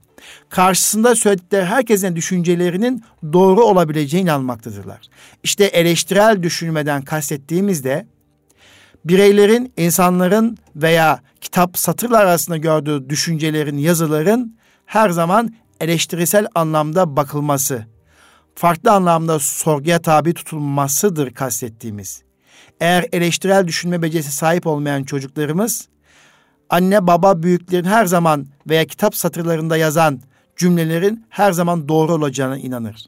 karşısında 0.50 1.16
söyledikleri 1.16 1.66
herkesin 1.66 2.16
düşüncelerinin 2.16 3.04
doğru 3.34 3.64
olabileceğine 3.64 4.26
inanmaktadırlar. 4.30 5.00
İşte 5.44 5.66
eleştirel 5.66 6.44
düşünmeden 6.44 7.02
kastettiğimizde 7.02 8.06
bireylerin, 9.06 9.74
insanların 9.78 10.58
veya 10.76 11.20
kitap 11.42 11.78
satırlar 11.78 12.22
arasında 12.26 12.58
gördüğü 12.58 13.10
düşüncelerin, 13.10 13.78
yazıların 13.78 14.58
her 14.86 15.10
zaman 15.10 15.56
eleştirisel 15.80 16.48
anlamda 16.56 17.16
bakılması, 17.16 17.86
farklı 18.56 18.92
anlamda 18.92 19.40
sorguya 19.40 20.02
tabi 20.02 20.34
tutulmasıdır 20.34 21.34
kastettiğimiz. 21.34 22.24
Eğer 22.80 23.06
eleştirel 23.12 23.68
düşünme 23.68 24.02
becerisi 24.02 24.32
sahip 24.32 24.68
olmayan 24.68 25.04
çocuklarımız, 25.04 25.88
anne 26.70 27.08
baba 27.08 27.44
büyüklerin 27.44 27.84
her 27.84 28.06
zaman 28.06 28.48
veya 28.70 28.86
kitap 28.86 29.16
satırlarında 29.16 29.78
yazan 29.78 30.22
cümlelerin 30.56 31.26
her 31.30 31.52
zaman 31.52 31.90
doğru 31.90 32.14
olacağına 32.14 32.58
inanır. 32.58 33.06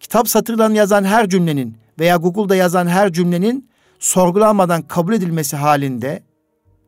Kitap 0.00 0.28
satırlarını 0.28 0.76
yazan 0.76 1.04
her 1.04 1.28
cümlenin 1.28 1.76
veya 1.98 2.16
Google'da 2.16 2.56
yazan 2.56 2.86
her 2.86 3.12
cümlenin 3.12 3.68
sorgulanmadan 4.04 4.82
kabul 4.82 5.12
edilmesi 5.12 5.56
halinde 5.56 6.22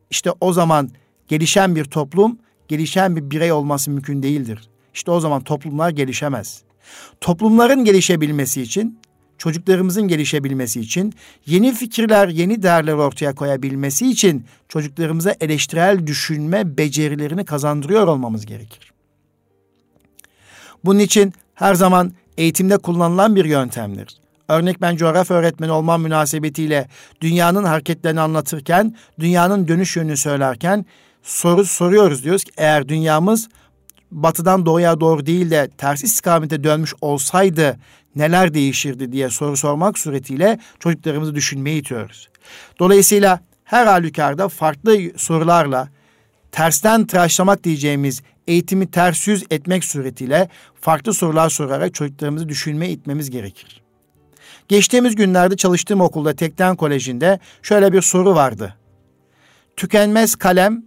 işte 0.09 0.31
o 0.41 0.53
zaman 0.53 0.89
gelişen 1.27 1.75
bir 1.75 1.85
toplum 1.85 2.39
gelişen 2.67 3.15
bir 3.15 3.31
birey 3.31 3.51
olması 3.51 3.91
mümkün 3.91 4.23
değildir. 4.23 4.69
İşte 4.93 5.11
o 5.11 5.19
zaman 5.19 5.43
toplumlar 5.43 5.89
gelişemez. 5.89 6.61
Toplumların 7.21 7.85
gelişebilmesi 7.85 8.61
için, 8.61 8.99
çocuklarımızın 9.37 10.07
gelişebilmesi 10.07 10.79
için, 10.79 11.13
yeni 11.45 11.73
fikirler, 11.73 12.27
yeni 12.27 12.63
değerler 12.63 12.93
ortaya 12.93 13.35
koyabilmesi 13.35 14.09
için 14.09 14.45
çocuklarımıza 14.69 15.35
eleştirel 15.41 16.07
düşünme 16.07 16.77
becerilerini 16.77 17.45
kazandırıyor 17.45 18.07
olmamız 18.07 18.45
gerekir. 18.45 18.93
Bunun 20.85 20.99
için 20.99 21.33
her 21.53 21.73
zaman 21.73 22.13
eğitimde 22.37 22.77
kullanılan 22.77 23.35
bir 23.35 23.45
yöntemdir. 23.45 24.26
Örnek 24.47 24.81
ben 24.81 24.95
coğrafya 24.95 25.37
öğretmeni 25.37 25.71
olmam 25.71 26.01
münasebetiyle 26.01 26.87
dünyanın 27.21 27.63
hareketlerini 27.63 28.21
anlatırken, 28.21 28.95
dünyanın 29.19 29.67
dönüş 29.67 29.95
yönünü 29.95 30.17
söylerken 30.17 30.85
soru 31.23 31.65
soruyoruz 31.65 32.23
diyoruz 32.23 32.43
ki 32.43 32.51
eğer 32.57 32.89
dünyamız 32.89 33.49
batıdan 34.11 34.65
doğuya 34.65 34.99
doğru 34.99 35.25
değil 35.25 35.51
de 35.51 35.69
ters 35.77 36.03
istikamete 36.03 36.63
dönmüş 36.63 36.93
olsaydı 37.01 37.77
neler 38.15 38.53
değişirdi 38.53 39.11
diye 39.11 39.29
soru 39.29 39.57
sormak 39.57 39.99
suretiyle 39.99 40.59
çocuklarımızı 40.79 41.35
düşünmeyi 41.35 41.81
itiyoruz. 41.81 42.29
Dolayısıyla 42.79 43.39
her 43.63 43.85
halükarda 43.87 44.49
farklı 44.49 44.97
sorularla 45.17 45.89
tersten 46.51 47.07
tıraşlamak 47.07 47.63
diyeceğimiz 47.63 48.21
eğitimi 48.47 48.91
ters 48.91 49.27
yüz 49.27 49.43
etmek 49.51 49.83
suretiyle 49.83 50.49
farklı 50.81 51.13
sorular 51.13 51.49
sorarak 51.49 51.93
çocuklarımızı 51.93 52.49
düşünmeye 52.49 52.91
itmemiz 52.91 53.29
gerekir. 53.29 53.86
Geçtiğimiz 54.67 55.15
günlerde 55.15 55.57
çalıştığım 55.57 56.01
okulda 56.01 56.35
Tekten 56.35 56.75
Koleji'nde 56.75 57.39
şöyle 57.61 57.93
bir 57.93 58.01
soru 58.01 58.35
vardı. 58.35 58.75
Tükenmez 59.75 60.35
kalem 60.35 60.83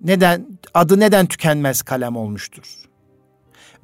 neden 0.00 0.46
adı 0.74 1.00
neden 1.00 1.26
tükenmez 1.26 1.82
kalem 1.82 2.16
olmuştur? 2.16 2.64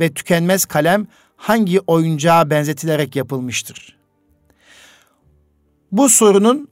Ve 0.01 0.13
tükenmez 0.13 0.65
kalem 0.65 1.07
hangi 1.37 1.81
oyuncağa 1.81 2.51
benzetilerek 2.51 3.17
yapılmıştır? 3.17 3.97
Bu 5.93 6.09
sorunun 6.09 6.69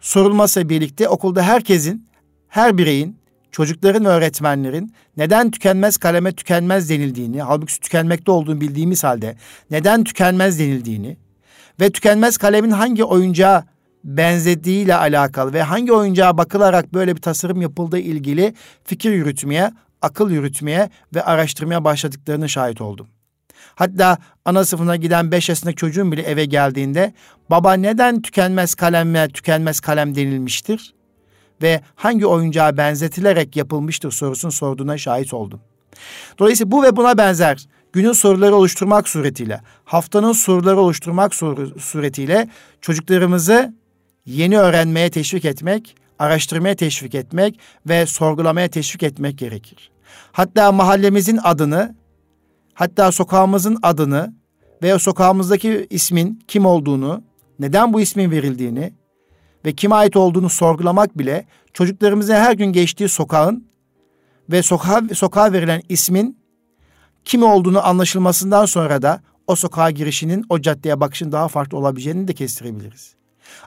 sorulması 0.00 0.68
birlikte 0.68 1.08
okulda 1.08 1.42
herkesin, 1.42 2.06
her 2.48 2.78
bireyin, 2.78 3.16
çocukların 3.50 4.04
ve 4.04 4.08
öğretmenlerin 4.08 4.94
neden 5.16 5.50
tükenmez 5.50 5.96
kaleme 5.96 6.32
tükenmez 6.32 6.90
denildiğini, 6.90 7.42
halbuki 7.42 7.80
tükenmekte 7.80 8.30
olduğunu 8.30 8.60
bildiğimiz 8.60 9.04
halde 9.04 9.36
neden 9.70 10.04
tükenmez 10.04 10.58
denildiğini 10.58 11.16
ve 11.80 11.90
tükenmez 11.90 12.36
kalemin 12.36 12.70
hangi 12.70 13.04
oyuncağa 13.04 13.64
benzediğiyle 14.04 14.94
alakalı 14.94 15.52
ve 15.52 15.62
hangi 15.62 15.92
oyuncağa 15.92 16.38
bakılarak 16.38 16.94
böyle 16.94 17.16
bir 17.16 17.22
tasarım 17.22 17.62
yapıldığı 17.62 17.98
ilgili 17.98 18.54
fikir 18.84 19.12
yürütmeye, 19.12 19.70
akıl 20.02 20.30
yürütmeye 20.30 20.90
ve 21.14 21.22
araştırmaya 21.22 21.84
başladıklarını 21.84 22.48
şahit 22.48 22.80
oldum. 22.80 23.08
Hatta 23.74 24.18
ana 24.44 24.64
sınıfına 24.64 24.96
giden 24.96 25.32
beş 25.32 25.48
yaşındaki 25.48 25.76
çocuğun 25.76 26.12
bile 26.12 26.22
eve 26.22 26.44
geldiğinde 26.44 27.14
baba 27.50 27.72
neden 27.72 28.22
tükenmez 28.22 28.74
kalem 28.74 29.14
ve 29.14 29.28
tükenmez 29.28 29.80
kalem 29.80 30.14
denilmiştir? 30.14 30.94
Ve 31.62 31.80
hangi 31.94 32.26
oyuncağa 32.26 32.76
benzetilerek 32.76 33.56
yapılmıştır 33.56 34.10
sorusunu 34.10 34.52
sorduğuna 34.52 34.98
şahit 34.98 35.34
oldum. 35.34 35.60
Dolayısıyla 36.38 36.70
bu 36.70 36.82
ve 36.82 36.96
buna 36.96 37.18
benzer 37.18 37.66
günün 37.92 38.12
soruları 38.12 38.54
oluşturmak 38.54 39.08
suretiyle, 39.08 39.60
haftanın 39.84 40.32
soruları 40.32 40.80
oluşturmak 40.80 41.34
suretiyle 41.78 42.48
çocuklarımızı 42.80 43.74
yeni 44.26 44.58
öğrenmeye 44.58 45.10
teşvik 45.10 45.44
etmek, 45.44 45.96
araştırmaya 46.18 46.74
teşvik 46.74 47.14
etmek 47.14 47.60
ve 47.88 48.06
sorgulamaya 48.06 48.68
teşvik 48.68 49.02
etmek 49.02 49.38
gerekir. 49.38 49.90
Hatta 50.32 50.72
mahallemizin 50.72 51.38
adını, 51.42 51.94
hatta 52.74 53.12
sokağımızın 53.12 53.78
adını 53.82 54.34
veya 54.82 54.98
sokağımızdaki 54.98 55.86
ismin 55.90 56.42
kim 56.48 56.66
olduğunu, 56.66 57.22
neden 57.58 57.92
bu 57.92 58.00
ismin 58.00 58.30
verildiğini 58.30 58.92
ve 59.64 59.72
kime 59.72 59.94
ait 59.94 60.16
olduğunu 60.16 60.48
sorgulamak 60.48 61.18
bile 61.18 61.46
çocuklarımıza 61.72 62.34
her 62.34 62.52
gün 62.52 62.72
geçtiği 62.72 63.08
sokağın 63.08 63.66
ve 64.50 64.62
sokağa, 64.62 65.02
sokağa 65.14 65.52
verilen 65.52 65.82
ismin 65.88 66.39
kimi 67.24 67.44
olduğunu 67.44 67.86
anlaşılmasından 67.86 68.66
sonra 68.66 69.02
da 69.02 69.20
o 69.46 69.56
sokağa 69.56 69.90
girişinin, 69.90 70.44
o 70.48 70.60
caddeye 70.60 71.00
bakışın 71.00 71.32
daha 71.32 71.48
farklı 71.48 71.78
olabileceğini 71.78 72.28
de 72.28 72.32
kestirebiliriz. 72.32 73.14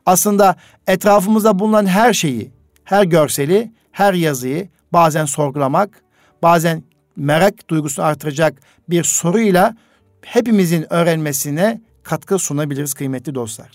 Aslında 0.05 0.55
etrafımızda 0.87 1.59
bulunan 1.59 1.85
her 1.85 2.13
şeyi, 2.13 2.51
her 2.83 3.03
görseli, 3.03 3.71
her 3.91 4.13
yazıyı 4.13 4.69
bazen 4.93 5.25
sorgulamak, 5.25 6.03
bazen 6.43 6.83
merak 7.15 7.69
duygusunu 7.69 8.05
artıracak 8.05 8.61
bir 8.89 9.03
soruyla 9.03 9.77
hepimizin 10.21 10.93
öğrenmesine 10.93 11.81
katkı 12.03 12.39
sunabiliriz 12.39 12.93
kıymetli 12.93 13.35
dostlar. 13.35 13.71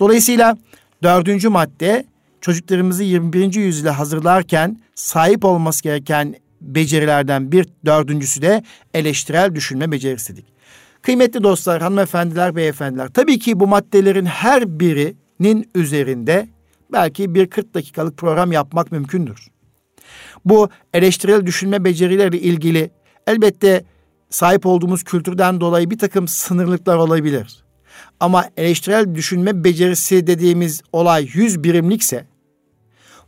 Dolayısıyla 0.00 0.56
dördüncü 1.02 1.48
madde 1.48 2.04
çocuklarımızı 2.40 3.02
21. 3.02 3.54
yüzyıla 3.54 3.98
hazırlarken 3.98 4.80
sahip 4.94 5.44
olması 5.44 5.82
gereken 5.82 6.34
becerilerden 6.62 7.52
bir 7.52 7.66
dördüncüsü 7.86 8.42
de 8.42 8.62
eleştirel 8.94 9.54
düşünme 9.54 9.92
becerisi. 9.92 10.34
Kıymetli 11.02 11.42
dostlar, 11.42 11.82
hanımefendiler, 11.82 12.56
beyefendiler, 12.56 13.08
tabii 13.08 13.38
ki 13.38 13.60
bu 13.60 13.66
maddelerin 13.66 14.26
her 14.26 14.80
birinin 14.80 15.70
üzerinde 15.74 16.48
belki 16.92 17.34
bir 17.34 17.46
40 17.46 17.74
dakikalık 17.74 18.16
program 18.16 18.52
yapmak 18.52 18.92
mümkündür. 18.92 19.48
Bu 20.44 20.68
eleştirel 20.94 21.46
düşünme 21.46 21.84
becerileriyle 21.84 22.40
ilgili 22.40 22.90
elbette 23.26 23.84
sahip 24.30 24.66
olduğumuz 24.66 25.04
kültürden 25.04 25.60
dolayı 25.60 25.90
bir 25.90 25.98
takım 25.98 26.28
sınırlıklar 26.28 26.96
olabilir. 26.96 27.64
Ama 28.20 28.44
eleştirel 28.56 29.14
düşünme 29.14 29.64
becerisi 29.64 30.26
dediğimiz 30.26 30.82
olay 30.92 31.28
yüz 31.34 31.64
birimlikse 31.64 32.31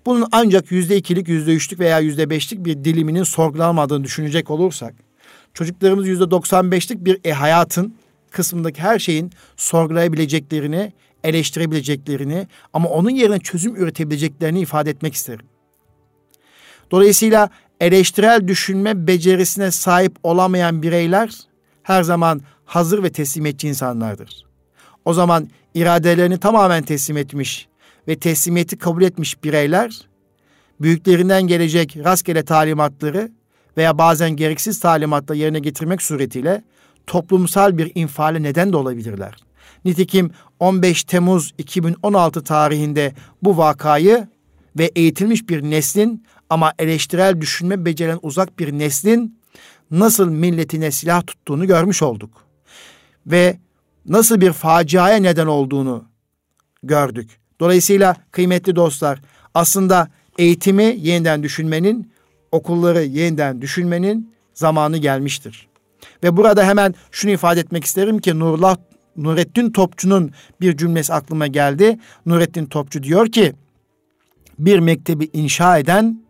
bunun 0.07 0.29
ancak 0.33 0.73
yüzde 0.73 0.97
ikilik, 0.97 1.29
yüzde 1.29 1.55
üçlük 1.55 1.81
veya 1.81 1.99
yüzde 1.99 2.31
beşlik 2.31 2.64
bir 2.64 2.85
diliminin 2.85 3.23
sorgulanmadığını 3.23 4.05
düşünecek 4.05 4.51
olursak, 4.51 4.95
çocuklarımız 5.55 6.09
yüzde 6.09 6.31
doksan 6.31 6.71
beşlik 6.71 7.05
bir 7.05 7.19
e, 7.25 7.33
hayatın 7.33 7.95
kısmındaki 8.31 8.83
her 8.83 8.99
şeyin 8.99 9.33
sorgulayabileceklerini, 9.57 10.93
eleştirebileceklerini 11.25 12.47
ama 12.73 12.88
onun 12.88 13.11
yerine 13.11 13.38
çözüm 13.38 13.77
üretebileceklerini 13.77 14.61
ifade 14.61 14.90
etmek 14.90 15.14
isterim. 15.14 15.47
Dolayısıyla 16.90 17.51
eleştirel 17.81 18.49
düşünme 18.49 19.07
becerisine 19.07 19.71
sahip 19.71 20.17
olamayan 20.23 20.83
bireyler 20.83 21.38
her 21.83 22.03
zaman 22.03 22.40
hazır 22.64 23.03
ve 23.03 23.12
teslimetçi 23.12 23.69
insanlardır. 23.69 24.45
O 25.05 25.14
zaman 25.14 25.49
iradelerini 25.75 26.38
tamamen 26.38 26.83
teslim 26.83 27.17
etmiş 27.17 27.69
ve 28.09 28.19
teslimiyeti 28.19 28.79
kabul 28.79 29.03
etmiş 29.03 29.45
bireyler 29.45 30.09
büyüklerinden 30.81 31.43
gelecek 31.43 31.97
rastgele 31.97 32.45
talimatları 32.45 33.33
veya 33.77 33.99
bazen 33.99 34.31
gereksiz 34.31 34.81
talimatla 34.81 35.35
yerine 35.35 35.59
getirmek 35.59 36.03
suretiyle 36.03 36.62
toplumsal 37.07 37.79
bir 37.79 37.93
infiale 37.95 38.43
neden 38.43 38.73
de 38.73 38.77
olabilirler. 38.77 39.37
Nitekim 39.85 40.31
15 40.61 41.05
Temmuz 41.05 41.55
2016 41.59 42.45
tarihinde 42.45 43.14
bu 43.43 43.57
vakayı 43.57 44.29
ve 44.79 44.85
eğitilmiş 44.85 45.49
bir 45.49 45.62
neslin 45.62 46.27
ama 46.51 46.73
eleştirel 46.79 47.40
düşünme 47.40 47.85
beceren 47.85 48.19
uzak 48.23 48.59
bir 48.59 48.73
neslin 48.73 49.38
nasıl 49.90 50.29
milletine 50.29 50.90
silah 50.90 51.27
tuttuğunu 51.27 51.67
görmüş 51.67 52.03
olduk. 52.03 52.47
Ve 53.27 53.59
nasıl 54.07 54.40
bir 54.40 54.53
faciaya 54.53 55.17
neden 55.17 55.47
olduğunu 55.47 56.05
gördük. 56.83 57.43
Dolayısıyla 57.64 58.16
kıymetli 58.31 58.77
dostlar 58.77 59.20
aslında 59.55 60.09
eğitimi 60.38 60.96
yeniden 60.98 61.42
düşünmenin, 61.42 62.12
okulları 62.53 63.03
yeniden 63.03 63.62
düşünmenin 63.62 64.35
zamanı 64.55 64.96
gelmiştir. 64.96 65.68
Ve 66.22 66.37
burada 66.37 66.64
hemen 66.64 66.94
şunu 67.11 67.31
ifade 67.31 67.61
etmek 67.61 67.85
isterim 67.85 68.18
ki 68.18 68.38
Nurullah 68.38 68.77
Nurettin 69.16 69.70
Topçu'nun 69.70 70.31
bir 70.61 70.77
cümlesi 70.77 71.12
aklıma 71.14 71.46
geldi. 71.46 71.98
Nurettin 72.27 72.66
Topçu 72.66 73.03
diyor 73.03 73.27
ki 73.27 73.53
bir 74.59 74.79
mektebi 74.79 75.31
inşa 75.33 75.79
eden 75.79 76.22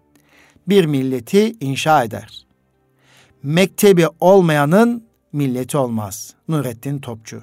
bir 0.68 0.84
milleti 0.84 1.56
inşa 1.60 2.04
eder. 2.04 2.46
Mektebi 3.42 4.06
olmayanın 4.20 5.04
milleti 5.32 5.76
olmaz. 5.76 6.34
Nurettin 6.48 6.98
Topçu. 6.98 7.42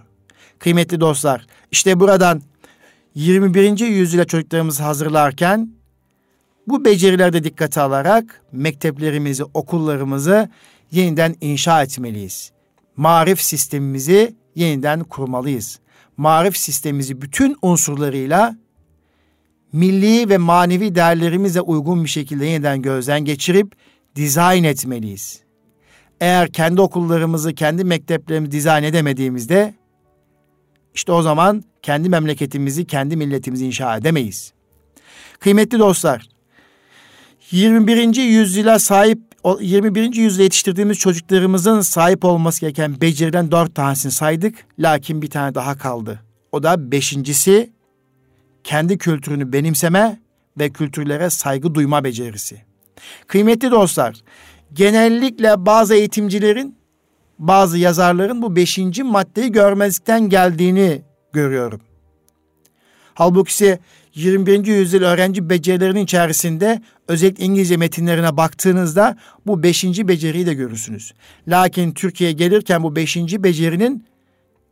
Kıymetli 0.59 0.99
dostlar, 0.99 1.47
işte 1.71 1.99
buradan 1.99 2.41
21. 3.15 3.79
yüzyıla 3.79 4.25
çocuklarımızı 4.25 4.83
hazırlarken 4.83 5.69
bu 6.67 6.85
becerilerde 6.85 7.43
dikkate 7.43 7.81
alarak 7.81 8.41
mekteplerimizi, 8.51 9.43
okullarımızı 9.43 10.49
yeniden 10.91 11.35
inşa 11.41 11.83
etmeliyiz. 11.83 12.51
Marif 12.95 13.41
sistemimizi 13.41 14.35
yeniden 14.55 15.03
kurmalıyız. 15.03 15.79
Marif 16.17 16.57
sistemimizi 16.57 17.21
bütün 17.21 17.55
unsurlarıyla 17.61 18.55
milli 19.73 20.29
ve 20.29 20.37
manevi 20.37 20.95
değerlerimize 20.95 21.61
uygun 21.61 22.03
bir 22.03 22.09
şekilde 22.09 22.45
yeniden 22.45 22.81
gözden 22.81 23.25
geçirip 23.25 23.75
dizayn 24.15 24.63
etmeliyiz. 24.63 25.39
Eğer 26.21 26.51
kendi 26.51 26.81
okullarımızı, 26.81 27.55
kendi 27.55 27.83
mekteplerimizi 27.83 28.51
dizayn 28.51 28.83
edemediğimizde 28.83 29.73
işte 30.95 31.11
o 31.11 31.21
zaman 31.21 31.63
kendi 31.81 32.09
memleketimizi, 32.09 32.85
kendi 32.85 33.17
milletimizi 33.17 33.65
inşa 33.65 33.97
edemeyiz. 33.97 34.53
Kıymetli 35.39 35.79
dostlar, 35.79 36.29
21. 37.51 38.15
yüzyıla 38.15 38.79
sahip 38.79 39.19
21. 39.59 40.15
yüzyılda 40.15 40.43
yetiştirdiğimiz 40.43 40.97
çocuklarımızın 40.97 41.81
sahip 41.81 42.25
olması 42.25 42.61
gereken 42.61 43.01
becerilen 43.01 43.51
dört 43.51 43.75
tanesini 43.75 44.11
saydık. 44.11 44.55
Lakin 44.79 45.21
bir 45.21 45.29
tane 45.29 45.55
daha 45.55 45.77
kaldı. 45.77 46.19
O 46.51 46.63
da 46.63 46.91
beşincisi 46.91 47.69
kendi 48.63 48.97
kültürünü 48.97 49.53
benimseme 49.53 50.19
ve 50.59 50.69
kültürlere 50.69 51.29
saygı 51.29 51.75
duyma 51.75 52.03
becerisi. 52.03 52.61
Kıymetli 53.27 53.71
dostlar, 53.71 54.15
genellikle 54.73 55.65
bazı 55.65 55.95
eğitimcilerin, 55.95 56.75
bazı 57.41 57.77
yazarların 57.77 58.41
bu 58.41 58.55
beşinci 58.55 59.03
maddeyi 59.03 59.51
görmezlikten 59.51 60.29
geldiğini 60.29 61.01
görüyorum. 61.33 61.81
Halbuki 63.13 63.79
21. 64.15 64.65
yüzyıl 64.65 65.03
öğrenci 65.03 65.49
becerilerinin 65.49 66.03
içerisinde 66.03 66.81
özellikle 67.07 67.45
İngilizce 67.45 67.77
metinlerine 67.77 68.37
baktığınızda 68.37 69.17
bu 69.45 69.63
beşinci 69.63 70.07
beceriyi 70.07 70.45
de 70.45 70.53
görürsünüz. 70.53 71.13
Lakin 71.47 71.91
Türkiye'ye 71.91 72.33
gelirken 72.33 72.83
bu 72.83 72.95
beşinci 72.95 73.43
becerinin 73.43 74.05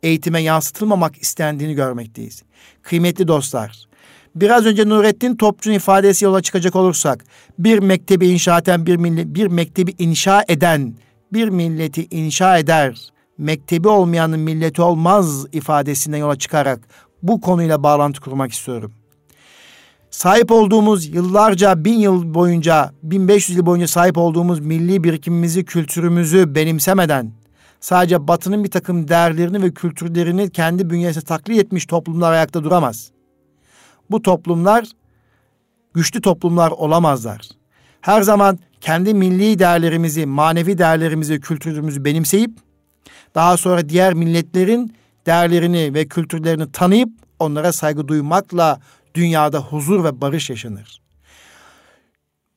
eğitime 0.04 0.42
yansıtılmamak 0.42 1.22
istendiğini 1.22 1.74
görmekteyiz. 1.76 2.44
Kıymetli 2.82 3.28
dostlar, 3.28 3.86
biraz 4.36 4.66
önce 4.66 4.90
Nurettin 4.90 5.36
Topçu'nun 5.36 5.76
ifadesi 5.76 6.26
yola 6.26 6.42
çıkacak 6.42 6.76
olursak, 6.76 7.26
bir 7.60 7.80
mektebi 7.80 8.28
inşa 8.28 8.60
eden, 8.60 8.86
bir, 8.86 8.96
millet, 8.96 9.26
bir 9.26 9.48
mektebi 9.48 9.96
inşa 9.98 10.46
eden, 10.48 10.94
bir 11.34 11.50
milleti 11.50 12.08
inşa 12.12 12.58
eder, 12.58 13.12
mektebi 13.38 13.88
olmayanın 13.88 14.40
milleti 14.40 14.82
olmaz 14.82 15.46
ifadesinden 15.52 16.18
yola 16.18 16.36
çıkarak 16.36 16.80
bu 17.24 17.42
konuyla 17.42 17.84
bağlantı 17.84 18.22
kurmak 18.22 18.52
istiyorum. 18.52 18.92
Sahip 20.12 20.52
olduğumuz 20.52 21.06
yıllarca, 21.06 21.86
bin 21.86 22.00
yıl 22.00 22.34
boyunca, 22.34 22.92
1500 23.04 23.58
yıl 23.58 23.66
boyunca 23.66 23.88
sahip 23.88 24.18
olduğumuz 24.18 24.60
milli 24.60 25.04
birikimimizi, 25.04 25.66
kültürümüzü 25.66 26.56
benimsemeden, 26.56 27.32
sadece 27.80 28.28
batının 28.28 28.64
bir 28.64 28.72
takım 28.72 29.08
değerlerini 29.08 29.62
ve 29.62 29.74
kültürlerini 29.74 30.50
kendi 30.50 30.90
bünyesine 30.90 31.24
taklit 31.24 31.60
etmiş 31.60 31.86
toplumlar 31.86 32.32
ayakta 32.32 32.64
duramaz. 32.64 33.12
Bu 34.12 34.22
toplumlar 34.22 34.88
güçlü 35.94 36.22
toplumlar 36.22 36.72
olamazlar. 36.72 37.42
Her 38.02 38.22
zaman 38.22 38.60
kendi 38.82 39.14
milli 39.14 39.60
değerlerimizi, 39.60 40.26
manevi 40.26 40.78
değerlerimizi, 40.78 41.40
kültürümüzü 41.40 42.06
benimseyip 42.06 42.52
daha 43.36 43.58
sonra 43.58 43.90
diğer 43.90 44.14
milletlerin 44.14 44.96
değerlerini 45.26 45.94
ve 45.94 46.08
kültürlerini 46.08 46.72
tanıyıp 46.72 47.10
onlara 47.40 47.72
saygı 47.72 48.08
duymakla 48.08 48.80
dünyada 49.16 49.60
huzur 49.60 50.04
ve 50.04 50.22
barış 50.22 50.50
yaşanır. 50.50 51.02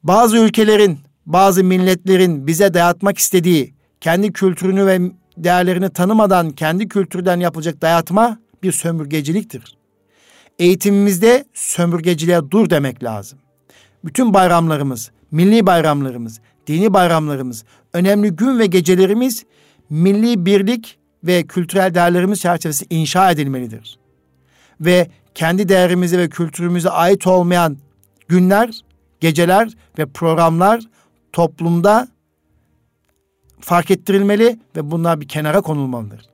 Bazı 0.02 0.38
ülkelerin, 0.38 0.98
bazı 1.26 1.64
milletlerin 1.64 2.46
bize 2.46 2.74
dayatmak 2.74 3.18
istediği 3.18 3.74
kendi 4.00 4.32
kültürünü 4.32 4.86
ve 4.86 5.00
değerlerini 5.36 5.90
tanımadan 5.90 6.50
kendi 6.50 6.88
kültürden 6.88 7.40
yapılacak 7.40 7.82
dayatma 7.82 8.38
bir 8.62 8.72
sömürgeciliktir. 8.72 9.76
Eğitimimizde 10.58 11.44
sömürgeciliğe 11.54 12.40
dur 12.50 12.70
demek 12.70 13.04
lazım. 13.04 13.38
Bütün 14.04 14.34
bayramlarımız, 14.34 15.10
milli 15.32 15.66
bayramlarımız, 15.66 16.40
dini 16.66 16.94
bayramlarımız, 16.94 17.64
önemli 17.92 18.30
gün 18.30 18.58
ve 18.58 18.66
gecelerimiz 18.66 19.44
milli 19.90 20.46
birlik 20.46 20.98
ve 21.24 21.42
kültürel 21.42 21.94
değerlerimiz 21.94 22.40
çerçevesi 22.40 22.86
inşa 22.90 23.30
edilmelidir. 23.30 23.98
Ve 24.80 25.08
kendi 25.34 25.68
değerimize 25.68 26.18
ve 26.18 26.28
kültürümüze 26.28 26.90
ait 26.90 27.26
olmayan 27.26 27.76
günler, 28.28 28.80
geceler 29.20 29.68
ve 29.98 30.06
programlar 30.06 30.80
toplumda 31.32 32.08
fark 33.60 33.90
ettirilmeli 33.90 34.58
ve 34.76 34.90
bunlar 34.90 35.20
bir 35.20 35.28
kenara 35.28 35.60
konulmalıdır. 35.60 36.26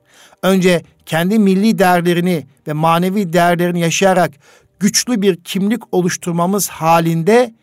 Önce 0.43 0.83
kendi 1.05 1.39
milli 1.39 1.79
değerlerini 1.79 2.47
ve 2.67 2.73
manevi 2.73 3.33
değerlerini 3.33 3.79
yaşayarak 3.79 4.31
güçlü 4.79 5.21
bir 5.21 5.35
kimlik 5.35 5.93
oluşturmamız 5.93 6.69
halinde 6.69 7.53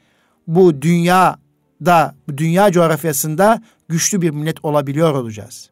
bu 0.47 0.83
dünyada, 0.83 2.15
bu 2.29 2.39
dünya 2.39 2.73
coğrafyasında 2.73 3.63
güçlü 3.89 4.23
bir 4.23 4.31
millet 4.31 4.65
olabiliyor 4.65 5.15
olacağız. 5.15 5.71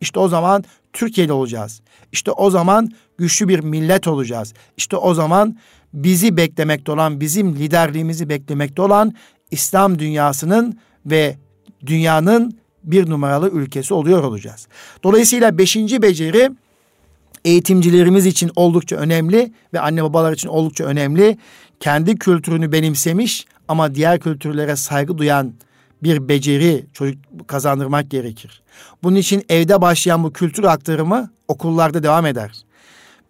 İşte 0.00 0.20
o 0.20 0.28
zaman 0.28 0.64
Türkiye'li 0.92 1.32
olacağız. 1.32 1.82
İşte 2.12 2.30
o 2.30 2.50
zaman 2.50 2.90
güçlü 3.18 3.48
bir 3.48 3.60
millet 3.60 4.08
olacağız. 4.08 4.54
İşte 4.76 4.96
o 4.96 5.14
zaman 5.14 5.56
bizi 5.92 6.36
beklemekte 6.36 6.92
olan, 6.92 7.20
bizim 7.20 7.54
liderliğimizi 7.54 8.28
beklemekte 8.28 8.82
olan 8.82 9.14
İslam 9.50 9.98
dünyasının 9.98 10.78
ve 11.06 11.36
dünyanın 11.86 12.58
bir 12.84 13.10
numaralı 13.10 13.50
ülkesi 13.50 13.94
oluyor 13.94 14.22
olacağız. 14.22 14.68
Dolayısıyla 15.02 15.58
beşinci 15.58 16.02
beceri 16.02 16.50
eğitimcilerimiz 17.44 18.26
için 18.26 18.50
oldukça 18.56 18.96
önemli 18.96 19.52
ve 19.74 19.80
anne 19.80 20.02
babalar 20.02 20.32
için 20.32 20.48
oldukça 20.48 20.84
önemli. 20.84 21.38
Kendi 21.80 22.16
kültürünü 22.16 22.72
benimsemiş 22.72 23.46
ama 23.68 23.94
diğer 23.94 24.20
kültürlere 24.20 24.76
saygı 24.76 25.18
duyan 25.18 25.54
bir 26.02 26.28
beceri 26.28 26.86
çocuk 26.92 27.48
kazandırmak 27.48 28.10
gerekir. 28.10 28.62
Bunun 29.02 29.16
için 29.16 29.44
evde 29.48 29.80
başlayan 29.80 30.24
bu 30.24 30.32
kültür 30.32 30.64
aktarımı 30.64 31.30
okullarda 31.48 32.02
devam 32.02 32.26
eder. 32.26 32.64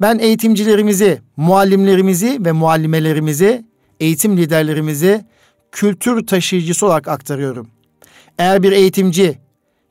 Ben 0.01 0.19
eğitimcilerimizi, 0.19 1.21
muallimlerimizi 1.37 2.45
ve 2.45 2.53
muallimelerimizi, 2.53 3.65
eğitim 4.01 4.37
liderlerimizi 4.37 5.25
kültür 5.73 6.27
taşıyıcısı 6.27 6.87
olarak 6.87 7.09
aktarıyorum. 7.09 7.71
Eğer 8.39 8.63
bir 8.63 8.73
eğitimci 8.73 9.39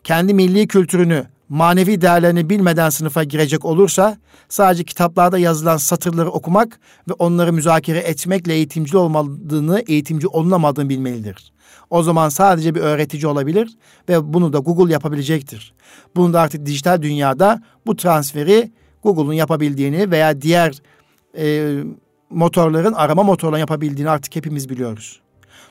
kendi 0.03 0.33
milli 0.33 0.67
kültürünü, 0.67 1.25
manevi 1.51 2.01
değerlerini 2.01 2.49
bilmeden 2.49 2.89
sınıfa 2.89 3.23
girecek 3.23 3.65
olursa 3.65 4.17
sadece 4.49 4.83
kitaplarda 4.83 5.37
yazılan 5.37 5.77
satırları 5.77 6.29
okumak 6.29 6.79
ve 7.09 7.13
onları 7.13 7.53
müzakere 7.53 7.97
etmekle 7.97 8.53
eğitimci 8.53 8.97
olmadığını, 8.97 9.83
eğitimci 9.87 10.27
olunamadığını 10.27 10.89
bilmelidir. 10.89 11.53
O 11.89 12.03
zaman 12.03 12.29
sadece 12.29 12.75
bir 12.75 12.79
öğretici 12.79 13.27
olabilir 13.27 13.69
ve 14.09 14.33
bunu 14.33 14.53
da 14.53 14.57
Google 14.57 14.93
yapabilecektir. 14.93 15.73
Bunu 16.15 16.33
da 16.33 16.41
artık 16.41 16.65
dijital 16.65 17.01
dünyada 17.01 17.61
bu 17.85 17.95
transferi 17.95 18.71
Google'un 19.03 19.33
yapabildiğini 19.33 20.11
veya 20.11 20.41
diğer 20.41 20.75
e, 21.37 21.75
motorların 22.29 22.93
arama 22.93 23.23
motorlarının 23.23 23.59
yapabildiğini 23.59 24.09
artık 24.09 24.35
hepimiz 24.35 24.69
biliyoruz. 24.69 25.19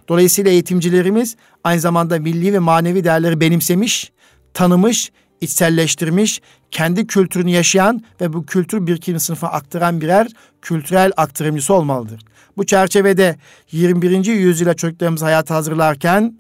Dolayısıyla 0.09 0.51
eğitimcilerimiz 0.51 1.37
aynı 1.65 1.81
zamanda 1.81 2.19
milli 2.19 2.53
ve 2.53 2.59
manevi 2.59 3.05
değerleri 3.05 3.41
benimsemiş, 3.41 4.13
tanımış, 4.55 5.13
içselleştirmiş, 5.41 6.41
kendi 6.71 7.07
kültürünü 7.07 7.51
yaşayan 7.51 8.05
ve 8.21 8.33
bu 8.33 8.47
kültür 8.47 8.87
birikimi 8.87 9.21
sınıfa 9.21 9.49
aktaran 9.49 10.01
birer 10.01 10.29
kültürel 10.63 11.13
aktarımcısı 11.17 11.75
olmalıdır. 11.75 12.21
Bu 12.57 12.67
çerçevede 12.67 13.37
21. 13.73 14.25
yüzyıla 14.27 14.75
çocuklarımızı 14.75 15.25
hayata 15.25 15.55
hazırlarken 15.55 16.35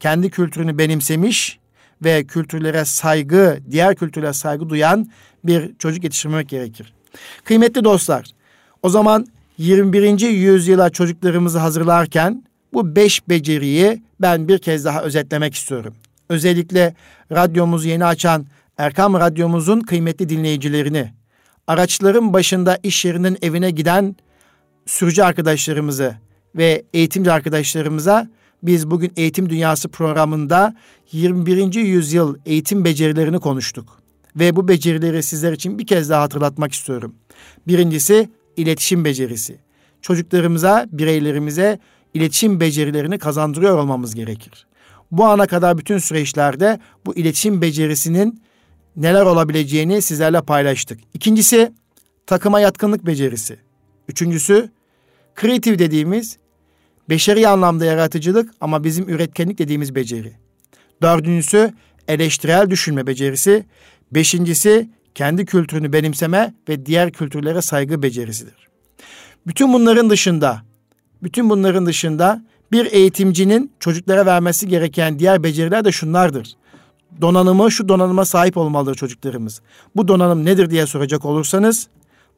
kendi 0.00 0.30
kültürünü 0.30 0.78
benimsemiş 0.78 1.58
ve 2.04 2.24
kültürlere 2.24 2.84
saygı, 2.84 3.58
diğer 3.70 3.96
kültürlere 3.96 4.32
saygı 4.32 4.68
duyan 4.68 5.10
bir 5.44 5.72
çocuk 5.78 6.04
yetiştirmek 6.04 6.48
gerekir. 6.48 6.92
Kıymetli 7.44 7.84
dostlar, 7.84 8.26
o 8.82 8.88
zaman 8.88 9.26
21. 9.58 10.20
yüzyıla 10.20 10.90
çocuklarımızı 10.90 11.58
hazırlarken 11.58 12.44
bu 12.72 12.96
beş 12.96 13.28
beceriyi 13.28 14.02
ben 14.20 14.48
bir 14.48 14.58
kez 14.58 14.84
daha 14.84 15.02
özetlemek 15.02 15.54
istiyorum. 15.54 15.94
Özellikle 16.28 16.94
radyomuzu 17.32 17.88
yeni 17.88 18.04
açan 18.04 18.46
Erkam 18.78 19.14
Radyomuzun 19.14 19.80
kıymetli 19.80 20.28
dinleyicilerini, 20.28 21.12
araçların 21.66 22.32
başında 22.32 22.78
iş 22.82 23.04
yerinin 23.04 23.38
evine 23.42 23.70
giden 23.70 24.16
sürücü 24.86 25.22
arkadaşlarımızı 25.22 26.14
ve 26.56 26.84
eğitimci 26.94 27.32
arkadaşlarımıza 27.32 28.28
biz 28.62 28.90
bugün 28.90 29.12
Eğitim 29.16 29.50
Dünyası 29.50 29.88
programında 29.88 30.74
21. 31.12 31.74
yüzyıl 31.74 32.36
eğitim 32.46 32.84
becerilerini 32.84 33.38
konuştuk. 33.38 34.02
Ve 34.36 34.56
bu 34.56 34.68
becerileri 34.68 35.22
sizler 35.22 35.52
için 35.52 35.78
bir 35.78 35.86
kez 35.86 36.10
daha 36.10 36.22
hatırlatmak 36.22 36.72
istiyorum. 36.72 37.14
Birincisi 37.66 38.28
iletişim 38.56 39.04
becerisi. 39.04 39.58
Çocuklarımıza, 40.02 40.86
bireylerimize 40.92 41.78
iletişim 42.14 42.60
becerilerini 42.60 43.18
kazandırıyor 43.18 43.78
olmamız 43.78 44.14
gerekir. 44.14 44.66
Bu 45.10 45.24
ana 45.24 45.46
kadar 45.46 45.78
bütün 45.78 45.98
süreçlerde 45.98 46.80
bu 47.06 47.16
iletişim 47.16 47.62
becerisinin 47.62 48.42
neler 48.96 49.22
olabileceğini 49.22 50.02
sizlerle 50.02 50.40
paylaştık. 50.40 51.00
İkincisi 51.14 51.72
takıma 52.26 52.60
yatkınlık 52.60 53.06
becerisi. 53.06 53.58
Üçüncüsü 54.08 54.70
kreatif 55.34 55.78
dediğimiz 55.78 56.38
beşeri 57.08 57.48
anlamda 57.48 57.84
yaratıcılık 57.84 58.50
ama 58.60 58.84
bizim 58.84 59.08
üretkenlik 59.08 59.58
dediğimiz 59.58 59.94
beceri. 59.94 60.32
Dördüncüsü 61.02 61.72
eleştirel 62.08 62.70
düşünme 62.70 63.06
becerisi. 63.06 63.66
Beşincisi 64.12 64.90
kendi 65.14 65.46
kültürünü 65.46 65.92
benimseme 65.92 66.54
ve 66.68 66.86
diğer 66.86 67.12
kültürlere 67.12 67.62
saygı 67.62 68.02
becerisidir. 68.02 68.68
Bütün 69.46 69.72
bunların 69.72 70.10
dışında, 70.10 70.62
bütün 71.22 71.50
bunların 71.50 71.86
dışında 71.86 72.44
bir 72.72 72.92
eğitimcinin 72.92 73.72
çocuklara 73.80 74.26
vermesi 74.26 74.68
gereken 74.68 75.18
diğer 75.18 75.42
beceriler 75.42 75.84
de 75.84 75.92
şunlardır. 75.92 76.56
Donanımı, 77.20 77.70
şu 77.70 77.88
donanıma 77.88 78.24
sahip 78.24 78.56
olmalıdır 78.56 78.94
çocuklarımız. 78.94 79.60
Bu 79.96 80.08
donanım 80.08 80.44
nedir 80.44 80.70
diye 80.70 80.86
soracak 80.86 81.24
olursanız, 81.24 81.88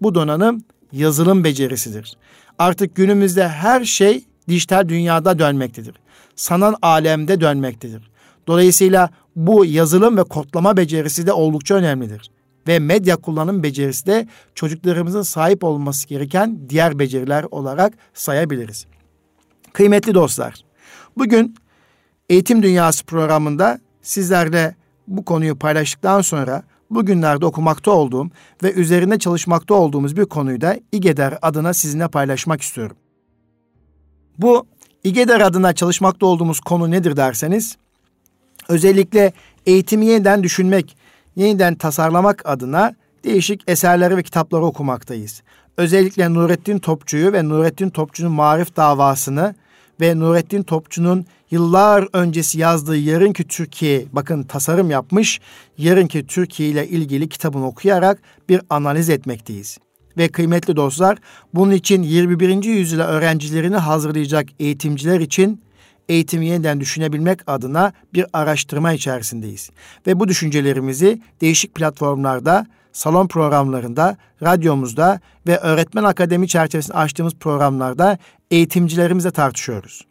bu 0.03 0.15
donanım 0.15 0.65
yazılım 0.93 1.45
becerisidir. 1.45 2.17
Artık 2.59 2.95
günümüzde 2.95 3.49
her 3.49 3.85
şey 3.85 4.25
dijital 4.49 4.89
dünyada 4.89 5.39
dönmektedir. 5.39 5.95
Sanal 6.37 6.75
alemde 6.83 7.41
dönmektedir. 7.41 8.11
Dolayısıyla 8.47 9.11
bu 9.37 9.65
yazılım 9.65 10.17
ve 10.17 10.23
kodlama 10.23 10.77
becerisi 10.77 11.27
de 11.27 11.33
oldukça 11.33 11.75
önemlidir. 11.75 12.31
ve 12.69 12.79
medya 12.79 13.17
kullanım 13.17 13.63
becerisi 13.63 14.07
de 14.07 14.29
çocuklarımızın 14.55 15.23
sahip 15.23 15.65
olması 15.65 16.09
gereken 16.09 16.59
diğer 16.69 16.99
beceriler 16.99 17.47
olarak 17.51 17.93
sayabiliriz. 18.15 18.87
Kıymetli 19.73 20.15
dostlar, 20.15 20.55
bugün 21.17 21.55
Eğitim 22.29 22.63
Dünyası 22.63 23.05
programında 23.05 23.81
sizlerle 24.03 24.75
bu 25.09 25.25
konuyu 25.25 25.57
paylaştıktan 25.57 26.21
sonra 26.21 26.63
bugünlerde 26.91 27.47
okumakta 27.47 27.91
olduğum 27.91 28.31
ve 28.63 28.73
üzerinde 28.73 29.19
çalışmakta 29.19 29.75
olduğumuz 29.75 30.17
bir 30.17 30.25
konuyu 30.25 30.61
da 30.61 30.77
İGEDER 30.93 31.39
adına 31.43 31.75
sizinle 31.75 32.09
paylaşmak 32.09 32.63
istiyorum. 32.63 32.97
Bu 34.39 34.67
İGEDER 35.05 35.41
adına 35.41 35.73
çalışmakta 35.73 36.27
olduğumuz 36.27 36.61
konu 36.61 36.91
nedir 36.91 37.17
derseniz, 37.17 37.77
özellikle 38.69 39.33
eğitimi 39.67 40.07
yeniden 40.07 40.43
düşünmek, 40.43 40.97
yeniden 41.37 41.75
tasarlamak 41.75 42.43
adına 42.49 42.95
değişik 43.25 43.63
eserleri 43.67 44.17
ve 44.17 44.23
kitapları 44.23 44.65
okumaktayız. 44.65 45.43
Özellikle 45.81 46.35
Nurettin 46.35 46.79
Topçu'yu 46.79 47.33
ve 47.33 47.49
Nurettin 47.49 47.91
Topçu'nun 47.91 48.33
marif 48.33 48.77
davasını 48.77 49.55
ve 50.01 50.19
Nurettin 50.19 50.63
Topçu'nun 50.63 51.27
yıllar 51.51 52.09
öncesi 52.13 52.59
yazdığı 52.59 52.97
Yarınki 52.97 53.45
Türkiye, 53.45 54.05
bakın 54.13 54.43
tasarım 54.43 54.91
yapmış, 54.91 55.41
Yarınki 55.79 56.27
Türkiye 56.27 56.69
ile 56.69 56.89
ilgili 56.89 57.29
kitabını 57.29 57.67
okuyarak 57.67 58.19
bir 58.49 58.61
analiz 58.71 59.11
etmekteyiz. 59.11 59.79
Ve 60.17 60.29
kıymetli 60.29 60.77
dostlar, 60.77 61.19
bunun 61.55 61.73
için 61.73 62.03
21. 62.03 62.65
yüzyıla 62.65 63.07
öğrencilerini 63.07 63.77
hazırlayacak 63.77 64.49
eğitimciler 64.59 65.21
için 65.21 65.61
eğitimi 66.09 66.47
yeniden 66.47 66.81
düşünebilmek 66.81 67.41
adına 67.47 67.93
bir 68.15 68.27
araştırma 68.33 68.93
içerisindeyiz. 68.93 69.71
Ve 70.07 70.21
bu 70.21 70.29
düşüncelerimizi 70.29 71.21
değişik 71.41 71.75
platformlarda, 71.75 72.67
salon 72.93 73.27
programlarında, 73.27 74.17
radyomuzda 74.43 75.21
ve 75.47 75.57
öğretmen 75.59 76.05
akademi 76.05 76.49
çerçevesinde 76.49 76.97
açtığımız 76.97 77.35
programlarda 77.35 78.19
eğitimcilerimizle 78.51 79.31
tartışıyoruz. 79.31 80.07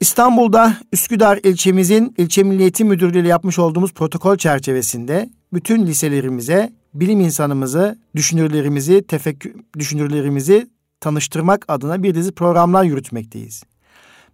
İstanbul'da 0.00 0.76
Üsküdar 0.92 1.38
ilçemizin 1.42 2.14
ilçe 2.18 2.42
Milliyeti 2.42 2.84
Müdürlüğü 2.84 3.18
ile 3.20 3.28
yapmış 3.28 3.58
olduğumuz 3.58 3.94
protokol 3.94 4.36
çerçevesinde 4.36 5.30
bütün 5.52 5.86
liselerimize 5.86 6.72
bilim 6.94 7.20
insanımızı, 7.20 7.98
düşünürlerimizi, 8.16 9.06
tefekkür 9.06 9.54
düşünürlerimizi 9.78 10.68
tanıştırmak 11.00 11.64
adına 11.68 12.02
bir 12.02 12.14
dizi 12.14 12.32
programlar 12.32 12.84
yürütmekteyiz. 12.84 13.62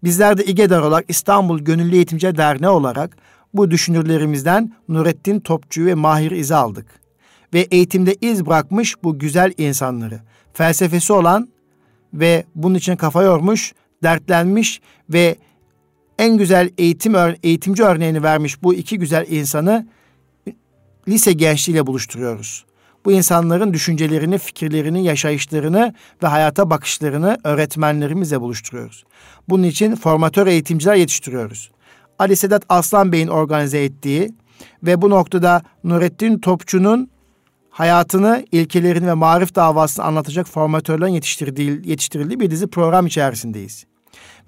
Bizler 0.04 0.38
de 0.38 0.44
İGEDER 0.44 0.80
olarak 0.80 1.04
İstanbul 1.08 1.58
Gönüllü 1.58 1.94
Eğitimci 1.94 2.36
Derneği 2.36 2.70
olarak 2.70 3.16
bu 3.54 3.70
düşünürlerimizden 3.70 4.72
Nurettin 4.88 5.40
Topçu 5.40 5.86
ve 5.86 5.94
Mahir 5.94 6.30
İz'i 6.30 6.54
aldık. 6.54 6.86
Ve 7.54 7.60
eğitimde 7.60 8.16
iz 8.20 8.46
bırakmış 8.46 9.02
bu 9.02 9.18
güzel 9.18 9.52
insanları, 9.58 10.20
felsefesi 10.52 11.12
olan 11.12 11.48
ve 12.14 12.44
bunun 12.54 12.74
için 12.74 12.96
kafa 12.96 13.22
yormuş, 13.22 13.72
dertlenmiş 14.02 14.80
ve 15.10 15.36
en 16.18 16.36
güzel 16.36 16.70
eğitim 16.78 17.14
eğitimci 17.42 17.82
örneğini 17.82 18.22
vermiş 18.22 18.62
bu 18.62 18.74
iki 18.74 18.98
güzel 18.98 19.26
insanı 19.30 19.86
lise 21.08 21.32
gençliğiyle 21.32 21.86
buluşturuyoruz. 21.86 22.64
Bu 23.04 23.12
insanların 23.12 23.74
düşüncelerini, 23.74 24.38
fikirlerini, 24.38 25.04
yaşayışlarını 25.04 25.94
ve 26.22 26.26
hayata 26.26 26.70
bakışlarını 26.70 27.38
öğretmenlerimizle 27.44 28.40
buluşturuyoruz. 28.40 29.04
Bunun 29.48 29.62
için 29.62 29.96
formatör 29.96 30.46
eğitimciler 30.46 30.94
yetiştiriyoruz. 30.94 31.70
Ali 32.22 32.36
Sedat 32.36 32.64
Aslan 32.68 33.12
Bey'in 33.12 33.28
organize 33.28 33.84
ettiği 33.84 34.32
ve 34.82 35.02
bu 35.02 35.10
noktada 35.10 35.62
Nurettin 35.84 36.38
Topçu'nun 36.38 37.10
hayatını, 37.70 38.44
ilkelerini 38.52 39.06
ve 39.06 39.14
marif 39.14 39.54
davasını 39.54 40.04
anlatacak 40.04 40.46
formatörlerin 40.46 41.12
yetiştirdiği, 41.12 41.80
yetiştirildiği 41.84 42.40
bir 42.40 42.50
dizi 42.50 42.66
program 42.66 43.06
içerisindeyiz. 43.06 43.84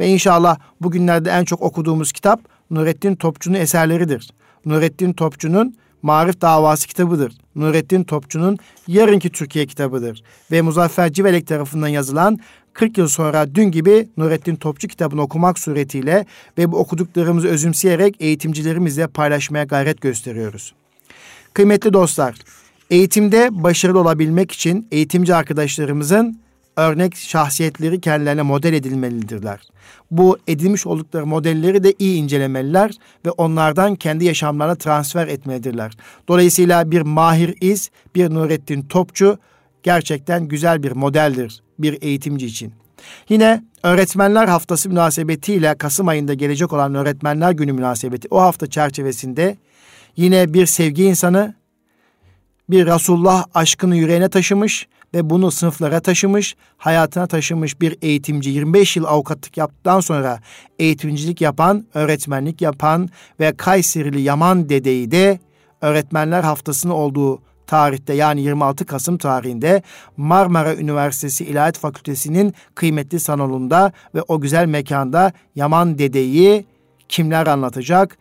Ve 0.01 0.09
inşallah 0.09 0.59
bugünlerde 0.81 1.31
en 1.31 1.45
çok 1.45 1.63
okuduğumuz 1.63 2.13
kitap 2.13 2.41
Nurettin 2.71 3.17
Topçu'nun 3.17 3.55
eserleridir. 3.55 4.31
Nurettin 4.65 5.13
Topçu'nun 5.13 5.77
Marif 6.03 6.41
Davası 6.41 6.89
kitabıdır. 6.89 7.33
Nurettin 7.55 8.05
Topçu'nun 8.05 8.59
Yarınki 8.89 9.31
Türkiye 9.31 9.67
kitabıdır. 9.67 10.23
Ve 10.51 10.63
Muzaffer 10.63 11.13
Civelek 11.13 11.47
tarafından 11.47 11.89
yazılan 11.89 12.39
40 12.75 12.99
yıl 12.99 13.09
sonra 13.09 13.55
dün 13.55 13.71
gibi 13.71 14.09
Nurettin 14.17 14.57
Topçu 14.57 14.89
kitabını 14.89 15.23
okumak 15.23 15.59
suretiyle 15.59 16.27
ve 16.59 16.73
bu 16.73 16.77
okuduklarımızı 16.77 17.49
özümseyerek 17.49 18.17
eğitimcilerimizle 18.21 19.07
paylaşmaya 19.07 19.65
gayret 19.65 20.01
gösteriyoruz. 20.01 20.75
Kıymetli 21.55 21.93
dostlar, 21.93 22.35
eğitimde 22.91 23.49
başarılı 23.51 24.01
olabilmek 24.01 24.53
için 24.53 24.89
eğitimci 24.93 25.35
arkadaşlarımızın 25.35 26.41
örnek 26.77 27.17
şahsiyetleri 27.17 28.01
kendilerine 28.01 28.43
model 28.43 28.73
edilmelidirler. 28.73 29.61
Bu 30.11 30.39
edilmiş 30.49 30.87
oldukları 30.87 31.27
modelleri 31.27 31.85
de 31.85 31.95
iyi 31.99 32.17
incelemeliler 32.17 32.91
ve 33.27 33.31
onlardan 33.31 33.95
kendi 33.95 34.25
yaşamlarına 34.25 34.75
transfer 34.75 35.29
etmelidirler. 35.29 35.93
Dolayısıyla 36.29 36.91
bir 36.91 37.03
Mahir 37.03 37.55
İz, 37.61 37.91
bir 38.15 38.31
Nurettin 38.31 38.83
Topçu 38.83 39.39
gerçekten 39.83 40.49
güzel 40.49 40.83
bir 40.83 40.93
modeldir 40.93 41.64
bir 41.79 42.03
eğitimci 42.03 42.47
için. 42.47 42.73
Yine 43.29 43.63
Öğretmenler 43.83 44.49
Haftası 44.49 44.89
münasebetiyle 44.89 45.75
Kasım 45.75 46.09
ayında 46.09 46.35
gelecek 46.35 46.73
olan 46.73 46.95
Öğretmenler 46.95 47.53
Günü 47.53 47.73
münasebeti 47.73 48.29
o 48.31 48.41
hafta 48.41 48.67
çerçevesinde 48.67 49.57
yine 50.17 50.55
bir 50.55 50.67
sevgi 50.67 51.05
insanı, 51.05 51.55
bir 52.71 52.87
Resulullah 52.87 53.45
aşkını 53.55 53.97
yüreğine 53.97 54.29
taşımış 54.29 54.89
ve 55.15 55.31
bunu 55.31 55.51
sınıflara 55.51 56.01
taşımış, 56.01 56.57
hayatına 56.77 57.27
taşımış 57.27 57.81
bir 57.81 57.97
eğitimci 58.03 58.51
25 58.51 58.97
yıl 58.97 59.05
avukatlık 59.05 59.57
yaptıktan 59.57 60.01
sonra 60.01 60.41
eğitimcilik 60.79 61.41
yapan, 61.41 61.87
öğretmenlik 61.95 62.63
yapan 62.63 63.09
ve 63.41 63.57
Kayserili 63.57 64.21
Yaman 64.21 64.69
dedeyi 64.69 65.11
de 65.11 65.39
öğretmenler 65.81 66.43
haftasının 66.43 66.93
olduğu 66.93 67.43
tarihte 67.67 68.15
yani 68.15 68.41
26 68.41 68.87
Kasım 68.87 69.19
tarihinde 69.19 69.83
Marmara 70.17 70.75
Üniversitesi 70.75 71.45
İlahiyat 71.45 71.79
Fakültesi'nin 71.79 72.55
kıymetli 72.75 73.21
salonunda 73.21 73.93
ve 74.15 74.23
o 74.29 74.41
güzel 74.41 74.67
mekanda 74.67 75.33
Yaman 75.55 75.99
Dede'yi 75.99 76.65
kimler 77.09 77.47
anlatacak? 77.47 78.19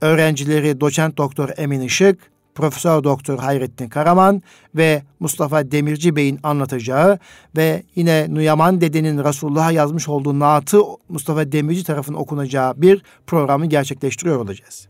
Öğrencileri 0.00 0.80
doçent 0.80 1.16
doktor 1.16 1.50
Emin 1.56 1.80
Işık, 1.80 2.18
Profesör 2.56 3.04
Doktor 3.04 3.38
Hayrettin 3.38 3.88
Karaman 3.88 4.42
ve 4.74 5.02
Mustafa 5.20 5.70
Demirci 5.70 6.16
Bey'in 6.16 6.40
anlatacağı 6.42 7.18
ve 7.56 7.82
yine 7.94 8.26
Nuyaman 8.34 8.80
Dede'nin 8.80 9.24
Resulullah'a 9.24 9.70
yazmış 9.70 10.08
olduğu 10.08 10.38
naatı 10.38 10.78
Mustafa 11.08 11.52
Demirci 11.52 11.84
tarafından 11.84 12.20
okunacağı 12.20 12.82
bir 12.82 13.02
programı 13.26 13.66
gerçekleştiriyor 13.66 14.36
olacağız. 14.36 14.88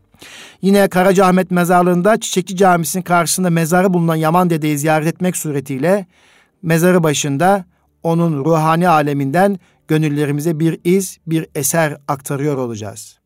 Yine 0.61 0.87
Karacaahmet 0.87 1.51
Mezarlığı'nda 1.51 2.19
Çiçekçi 2.19 2.55
Camisi'nin 2.55 3.03
karşısında 3.03 3.49
mezarı 3.49 3.93
bulunan 3.93 4.15
Yaman 4.15 4.49
Dede'yi 4.49 4.77
ziyaret 4.77 5.07
etmek 5.07 5.37
suretiyle 5.37 6.05
mezarı 6.61 7.03
başında 7.03 7.65
onun 8.03 8.45
ruhani 8.45 8.89
aleminden 8.89 9.59
gönüllerimize 9.87 10.59
bir 10.59 10.79
iz, 10.83 11.17
bir 11.27 11.47
eser 11.55 11.97
aktarıyor 12.07 12.57
olacağız. 12.57 13.19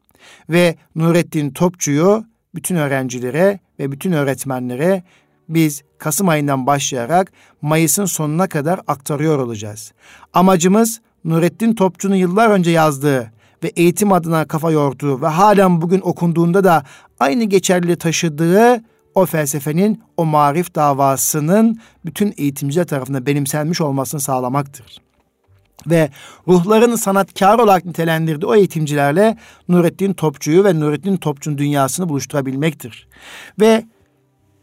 Ve 0.49 0.75
Nurettin 0.95 1.51
Topçu'yu 1.51 2.25
bütün 2.55 2.75
öğrencilere 2.75 3.59
ve 3.79 3.91
bütün 3.91 4.11
öğretmenlere 4.11 5.03
biz 5.49 5.83
Kasım 5.97 6.29
ayından 6.29 6.67
başlayarak 6.67 7.31
Mayıs'ın 7.61 8.05
sonuna 8.05 8.47
kadar 8.47 8.79
aktarıyor 8.87 9.39
olacağız. 9.39 9.93
Amacımız 10.33 11.01
Nurettin 11.25 11.75
Topçu'nun 11.75 12.15
yıllar 12.15 12.49
önce 12.49 12.71
yazdığı 12.71 13.31
ve 13.63 13.67
eğitim 13.67 14.13
adına 14.13 14.45
kafa 14.45 14.71
yorduğu 14.71 15.21
ve 15.21 15.27
halen 15.27 15.81
bugün 15.81 16.01
okunduğunda 16.01 16.63
da 16.63 16.83
aynı 17.19 17.43
geçerliliği 17.43 17.95
taşıdığı 17.95 18.81
o 19.15 19.25
felsefenin, 19.25 20.03
o 20.17 20.25
marif 20.25 20.75
davasının 20.75 21.79
bütün 22.05 22.33
eğitimciler 22.37 22.87
tarafından 22.87 23.25
benimsenmiş 23.25 23.81
olmasını 23.81 24.21
sağlamaktır. 24.21 24.97
Ve 25.87 26.09
ruhlarını 26.47 26.97
sanatkar 26.97 27.59
olarak 27.59 27.85
nitelendirdiği 27.85 28.49
o 28.49 28.55
eğitimcilerle 28.55 29.37
Nurettin 29.69 30.13
Topçu'yu 30.13 30.63
ve 30.63 30.79
Nurettin 30.79 31.17
Topçu'nun 31.17 31.57
dünyasını 31.57 32.09
buluşturabilmektir. 32.09 33.07
Ve 33.59 33.85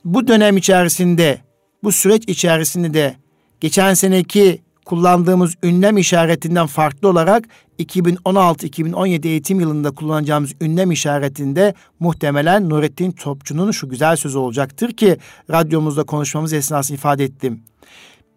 bu 0.05 0.29
dönem 0.29 0.57
içerisinde, 0.57 1.39
bu 1.83 1.93
süreç 1.93 2.25
içerisinde 2.29 2.95
de 2.95 3.17
geçen 3.61 3.95
seneki 3.95 4.63
kullandığımız 4.89 5.55
ünlem 5.63 5.99
işaretinden 5.99 6.67
farklı 6.67 7.09
olarak 7.09 7.45
2016-2017 7.79 9.27
eğitim 9.27 9.61
yılında 9.61 9.91
kullanacağımız 9.91 10.53
ünlem 10.61 10.91
işaretinde 10.91 11.75
muhtemelen 12.01 12.71
Nurettin 12.71 13.11
Topçu'nun 13.11 13.71
şu 13.71 13.89
güzel 13.89 14.17
sözü 14.17 14.39
olacaktır 14.39 14.93
ki 14.93 15.17
radyomuzda 15.51 16.05
konuşmamız 16.05 16.53
esnasında 16.53 16.97
ifade 16.97 17.25
ettim. 17.25 17.63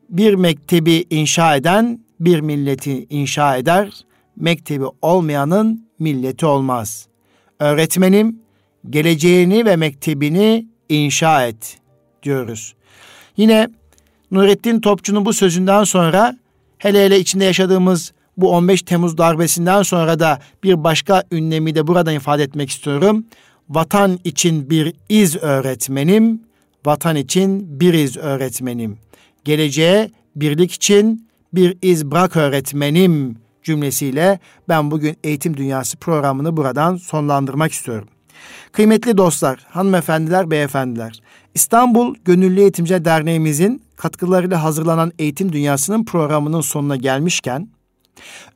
Bir 0.10 0.34
mektebi 0.34 1.06
inşa 1.10 1.56
eden 1.56 2.00
bir 2.20 2.40
milleti 2.40 3.06
inşa 3.10 3.58
eder, 3.58 4.06
mektebi 4.36 4.86
olmayanın 5.02 5.88
milleti 6.00 6.46
olmaz. 6.46 7.08
Öğretmenim 7.60 8.40
geleceğini 8.90 9.66
ve 9.66 9.76
mektebini 9.76 10.68
inşa 10.90 11.48
et. 11.48 11.78
diyoruz. 12.24 12.76
Yine 13.38 13.70
Nurettin 14.32 14.80
Topçu'nun 14.80 15.26
bu 15.26 15.34
sözünden 15.34 15.84
sonra 15.84 16.38
hele 16.78 17.06
hele 17.06 17.20
içinde 17.20 17.46
yaşadığımız 17.46 18.14
bu 18.38 18.52
15 18.52 18.82
Temmuz 18.82 19.18
darbesinden 19.18 19.84
sonra 19.84 20.20
da 20.20 20.40
bir 20.64 20.84
başka 20.84 21.24
ünlemi 21.32 21.76
de 21.76 21.88
buradan 21.88 22.16
ifade 22.16 22.44
etmek 22.44 22.70
istiyorum. 22.70 23.26
Vatan 23.70 24.20
için 24.24 24.70
bir 24.70 24.94
iz 25.10 25.36
öğretmenim, 25.36 26.42
vatan 26.86 27.16
için 27.16 27.80
bir 27.80 27.94
iz 27.94 28.18
öğretmenim. 28.18 28.98
Geleceğe 29.46 30.12
birlik 30.36 30.72
için 30.72 31.28
bir 31.54 31.78
iz 31.82 32.06
bırak 32.06 32.38
öğretmenim 32.38 33.38
cümlesiyle 33.64 34.40
ben 34.70 34.92
bugün 34.92 35.18
Eğitim 35.24 35.58
Dünyası 35.58 35.98
programını 35.98 36.58
buradan 36.58 36.96
sonlandırmak 36.96 37.72
istiyorum. 37.72 38.08
Kıymetli 38.72 39.18
dostlar, 39.18 39.66
hanımefendiler, 39.70 40.52
beyefendiler, 40.52 41.22
İstanbul 41.54 42.16
Gönüllü 42.26 42.60
Eğitimci 42.60 43.06
Derneğimizin 43.06 43.82
katkılarıyla 44.02 44.64
hazırlanan 44.64 45.12
Eğitim 45.20 45.54
Dünyası'nın 45.54 46.06
programının 46.06 46.62
sonuna 46.62 46.96
gelmişken, 46.96 47.70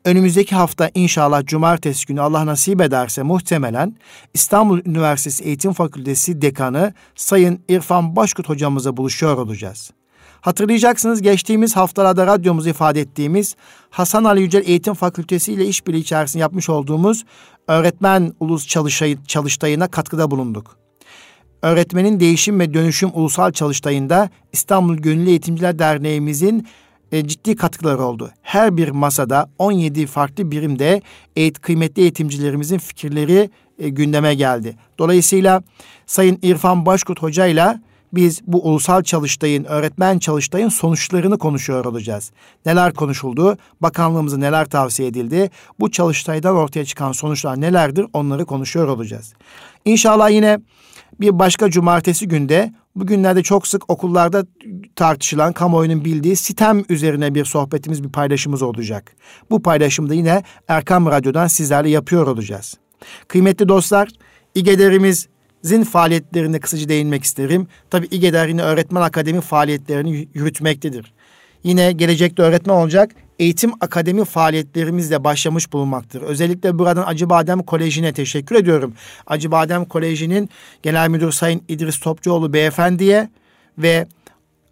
önümüzdeki 0.06 0.56
hafta 0.56 0.92
inşallah 0.94 1.46
cumartesi 1.46 2.06
günü 2.06 2.22
Allah 2.22 2.46
nasip 2.46 2.82
ederse 2.82 3.24
muhtemelen 3.24 3.96
İstanbul 4.34 4.80
Üniversitesi 4.86 5.44
Eğitim 5.44 5.74
Fakültesi 5.74 6.42
Dekanı 6.42 6.94
Sayın 7.16 7.60
İrfan 7.70 8.16
Başkut 8.16 8.50
hocamıza 8.50 8.98
buluşuyor 8.98 9.38
olacağız. 9.38 9.92
Hatırlayacaksınız 10.42 11.22
geçtiğimiz 11.22 11.76
haftalarda 11.76 12.28
radyomuz 12.28 12.68
ifade 12.68 13.02
ettiğimiz 13.02 13.56
Hasan 13.90 14.24
Ali 14.24 14.42
Yücel 14.42 14.64
Eğitim 14.66 14.94
Fakültesi 14.94 15.54
ile 15.54 15.66
işbirliği 15.66 16.00
içerisinde 16.00 16.42
yapmış 16.42 16.70
olduğumuz 16.70 17.26
öğretmen 17.68 18.34
ulus 18.40 18.68
çalıştayına 19.28 19.88
katkıda 19.88 20.32
bulunduk. 20.32 20.85
Öğretmenin 21.66 22.20
Değişim 22.20 22.60
ve 22.60 22.74
Dönüşüm 22.74 23.10
Ulusal 23.14 23.52
Çalıştayı'nda 23.52 24.30
İstanbul 24.54 24.96
Gönüllü 24.96 25.30
Eğitimciler 25.30 25.80
Derneğimizin 25.80 26.68
e, 27.12 27.28
ciddi 27.28 27.56
katkıları 27.56 28.04
oldu. 28.04 28.32
Her 28.42 28.78
bir 28.78 28.90
masada 28.90 29.50
17 29.60 30.06
farklı 30.06 30.52
birimde 30.52 31.02
eğit, 31.36 31.62
kıymetli 31.62 32.02
eğitimcilerimizin 32.02 32.78
fikirleri 32.78 33.50
e, 33.80 33.90
gündeme 33.90 34.36
geldi. 34.36 34.78
Dolayısıyla 35.00 35.64
Sayın 36.06 36.40
İrfan 36.42 36.86
Başkurt 36.86 37.22
Hoca 37.22 37.46
ile 37.46 37.80
biz 38.14 38.42
bu 38.48 38.68
ulusal 38.70 39.04
çalıştayın, 39.04 39.64
öğretmen 39.64 40.20
çalıştayın 40.20 40.70
sonuçlarını 40.70 41.38
konuşuyor 41.38 41.86
olacağız. 41.86 42.32
Neler 42.66 42.94
konuşuldu, 42.94 43.58
bakanlığımıza 43.82 44.38
neler 44.38 44.66
tavsiye 44.66 45.08
edildi, 45.08 45.50
bu 45.80 45.92
çalıştaydan 45.92 46.56
ortaya 46.56 46.86
çıkan 46.86 47.12
sonuçlar 47.12 47.62
nelerdir 47.62 48.06
onları 48.14 48.46
konuşuyor 48.46 48.88
olacağız. 48.88 49.34
İnşallah 49.86 50.30
yine 50.30 50.60
bir 51.20 51.40
başka 51.40 51.70
cumartesi 51.70 52.28
günde 52.28 52.74
bugünlerde 52.96 53.44
çok 53.44 53.68
sık 53.68 53.90
okullarda 53.90 54.46
tartışılan 54.96 55.54
kamuoyunun 55.54 56.06
bildiği 56.06 56.36
sitem 56.36 56.84
üzerine 56.90 57.36
bir 57.36 57.46
sohbetimiz, 57.46 58.04
bir 58.04 58.10
paylaşımız 58.10 58.62
olacak. 58.62 59.16
Bu 59.50 59.62
paylaşımda 59.62 60.14
yine 60.14 60.44
Erkam 60.68 61.06
Radyo'dan 61.06 61.48
sizlerle 61.48 61.90
yapıyor 61.90 62.28
olacağız. 62.28 62.78
Kıymetli 63.28 63.68
dostlar, 63.70 64.10
İGEDER'imiz 64.56 65.28
zin 65.64 65.84
faaliyetlerine 65.84 66.60
kısaca 66.60 66.90
değinmek 66.90 67.24
isterim. 67.24 67.68
Tabii 67.90 68.08
İGEDER 68.12 68.48
yine 68.48 68.62
öğretmen 68.62 69.02
akademi 69.02 69.42
faaliyetlerini 69.42 70.28
yürütmektedir. 70.34 71.14
Yine 71.64 71.92
gelecekte 71.92 72.44
öğretmen 72.44 72.76
olacak 72.76 73.12
eğitim 73.40 73.72
akademi 73.82 74.26
faaliyetlerimizle 74.26 75.24
başlamış 75.24 75.74
bulunmaktır. 75.74 76.22
Özellikle 76.22 76.80
buradan 76.80 77.04
Acıbadem 77.08 77.64
Koleji'ne 77.64 78.14
teşekkür 78.14 78.56
ediyorum. 78.56 78.94
Acıbadem 79.28 79.86
Koleji'nin 79.86 80.50
Genel 80.84 81.10
Müdür 81.10 81.32
Sayın 81.32 81.62
İdris 81.68 82.00
Topçuoğlu 82.00 82.54
Beyefendi'ye 82.54 83.30
ve 83.78 84.08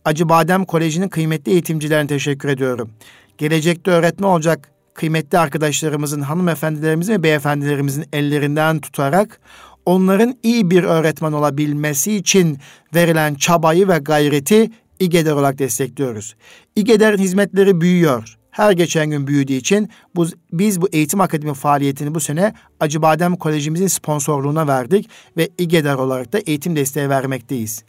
Acıbadem 0.05 0.65
Koleji'nin 0.65 1.07
kıymetli 1.07 1.51
eğitimcilerine 1.51 2.07
teşekkür 2.07 2.49
ediyorum. 2.49 2.89
Gelecekte 3.37 3.91
öğretmen 3.91 4.27
olacak 4.27 4.69
kıymetli 4.93 5.37
arkadaşlarımızın, 5.37 6.21
hanımefendilerimizin 6.21 7.13
ve 7.13 7.23
beyefendilerimizin 7.23 8.05
ellerinden 8.13 8.79
tutarak 8.79 9.39
onların 9.85 10.37
iyi 10.43 10.71
bir 10.71 10.83
öğretmen 10.83 11.31
olabilmesi 11.31 12.15
için 12.15 12.59
verilen 12.95 13.35
çabayı 13.35 13.87
ve 13.87 13.97
gayreti 13.97 14.71
İGEDER 14.99 15.31
olarak 15.31 15.59
destekliyoruz. 15.59 16.35
İGEDER'in 16.75 17.17
hizmetleri 17.17 17.81
büyüyor. 17.81 18.37
Her 18.53 18.71
geçen 18.71 19.09
gün 19.09 19.27
büyüdüğü 19.27 19.53
için 19.53 19.89
bu, 20.15 20.27
biz 20.51 20.81
bu 20.81 20.89
eğitim 20.91 21.21
akademi 21.21 21.53
faaliyetini 21.53 22.15
bu 22.15 22.19
sene 22.19 22.53
Acıbadem 22.79 23.35
Kolejimizin 23.35 23.87
sponsorluğuna 23.87 24.67
verdik 24.67 25.09
ve 25.37 25.49
İGEDER 25.57 25.95
olarak 25.95 26.33
da 26.33 26.39
eğitim 26.39 26.75
desteği 26.75 27.09
vermekteyiz. 27.09 27.83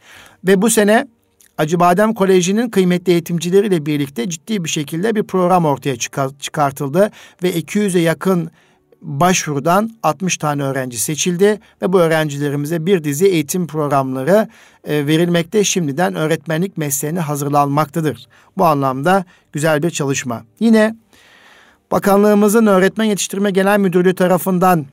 Ve 0.46 0.62
bu 0.62 0.70
sene 0.70 1.06
Acıbadem 1.58 2.14
Koleji'nin 2.14 2.70
kıymetli 2.70 3.12
eğitimcileriyle 3.12 3.86
birlikte 3.86 4.28
ciddi 4.28 4.64
bir 4.64 4.68
şekilde 4.68 5.14
bir 5.14 5.22
program 5.22 5.64
ortaya 5.64 5.96
çıkartıldı 6.40 7.10
ve 7.42 7.50
200'e 7.50 8.00
yakın 8.00 8.50
başvurudan 9.04 9.90
60 10.02 10.36
tane 10.36 10.62
öğrenci 10.62 10.98
seçildi 10.98 11.60
ve 11.82 11.92
bu 11.92 12.00
öğrencilerimize 12.00 12.86
bir 12.86 13.04
dizi 13.04 13.26
eğitim 13.26 13.66
programları 13.66 14.48
e, 14.84 15.06
verilmekte 15.06 15.64
şimdiden 15.64 16.14
öğretmenlik 16.14 16.76
mesleğine 16.76 17.20
hazırlanmaktadır. 17.20 18.26
Bu 18.58 18.64
anlamda 18.64 19.24
güzel 19.52 19.82
bir 19.82 19.90
çalışma. 19.90 20.44
Yine 20.60 20.96
bakanlığımızın 21.90 22.66
öğretmen 22.66 23.04
yetiştirme 23.04 23.50
genel 23.50 23.78
müdürlüğü 23.78 24.14
tarafından 24.14 24.86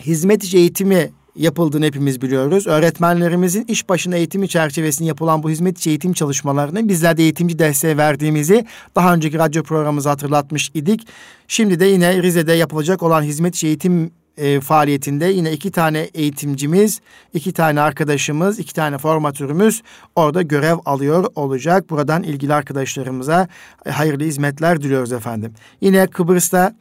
hizmet 0.00 0.44
içi 0.44 0.58
eğitimi 0.58 1.10
yapıldığını 1.36 1.84
hepimiz 1.84 2.22
biliyoruz. 2.22 2.66
Öğretmenlerimizin 2.66 3.64
iş 3.64 3.88
başına 3.88 4.16
eğitimi 4.16 4.48
çerçevesinde 4.48 5.08
yapılan 5.08 5.42
bu 5.42 5.50
hizmet 5.50 5.78
içi 5.78 5.90
eğitim 5.90 6.12
çalışmalarını 6.12 6.88
bizler 6.88 7.16
de 7.16 7.22
eğitimci 7.22 7.58
desteği 7.58 7.98
verdiğimizi 7.98 8.66
daha 8.94 9.14
önceki 9.14 9.38
radyo 9.38 9.62
programımızda 9.62 10.10
hatırlatmış 10.10 10.70
idik. 10.74 11.08
Şimdi 11.48 11.80
de 11.80 11.84
yine 11.84 12.22
Rize'de 12.22 12.52
yapılacak 12.52 13.02
olan 13.02 13.22
hizmet 13.22 13.54
içi 13.54 13.66
eğitim 13.66 14.10
e, 14.36 14.60
faaliyetinde 14.60 15.26
yine 15.26 15.52
iki 15.52 15.70
tane 15.70 15.98
eğitimcimiz, 15.98 17.00
iki 17.34 17.52
tane 17.52 17.80
arkadaşımız, 17.80 18.58
iki 18.58 18.74
tane 18.74 18.98
formatörümüz 18.98 19.82
orada 20.16 20.42
görev 20.42 20.76
alıyor 20.84 21.24
olacak. 21.34 21.90
Buradan 21.90 22.22
ilgili 22.22 22.54
arkadaşlarımıza 22.54 23.48
hayırlı 23.88 24.24
hizmetler 24.24 24.82
diliyoruz 24.82 25.12
efendim. 25.12 25.54
Yine 25.80 26.06
Kıbrıs'ta 26.06 26.74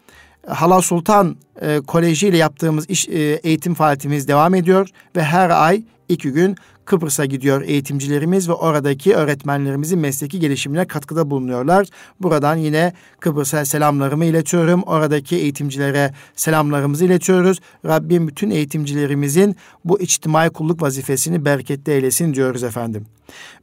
Hala 0.50 0.82
Sultan 0.82 1.36
e, 1.62 1.82
Koleji 1.88 2.28
ile 2.28 2.38
yaptığımız 2.38 2.90
iş, 2.90 3.10
e, 3.10 3.20
eğitim 3.44 3.74
faaliyetimiz 3.74 4.28
devam 4.28 4.56
ediyor 4.56 4.90
ve 5.16 5.24
her 5.24 5.50
ay 5.50 5.84
iki 6.10 6.32
gün 6.32 6.56
Kıbrıs'a 6.86 7.26
gidiyor 7.26 7.62
eğitimcilerimiz 7.62 8.50
ve 8.50 8.54
oradaki 8.54 9.16
öğretmenlerimizin 9.16 10.00
mesleki 10.00 10.40
gelişimine 10.40 10.88
katkıda 10.88 11.30
bulunuyorlar. 11.30 11.88
Buradan 12.22 12.56
yine 12.56 12.94
Kıbrıs'a 13.20 13.66
selamlarımı 13.66 14.26
iletiyorum. 14.26 14.84
Oradaki 14.84 15.36
eğitimcilere 15.36 16.14
selamlarımızı 16.36 17.06
iletiyoruz. 17.06 17.60
Rabbim 17.86 18.28
bütün 18.28 18.50
eğitimcilerimizin 18.50 19.56
bu 19.86 20.00
içtimai 20.00 20.50
kulluk 20.50 20.82
vazifesini 20.82 21.46
bereketli 21.46 21.92
eylesin 21.92 22.34
diyoruz 22.34 22.64
efendim. 22.64 23.06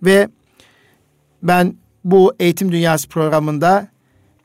Ve 0.02 0.28
ben 1.42 1.76
bu 2.04 2.34
Eğitim 2.40 2.72
Dünyası 2.72 3.08
programında 3.08 3.88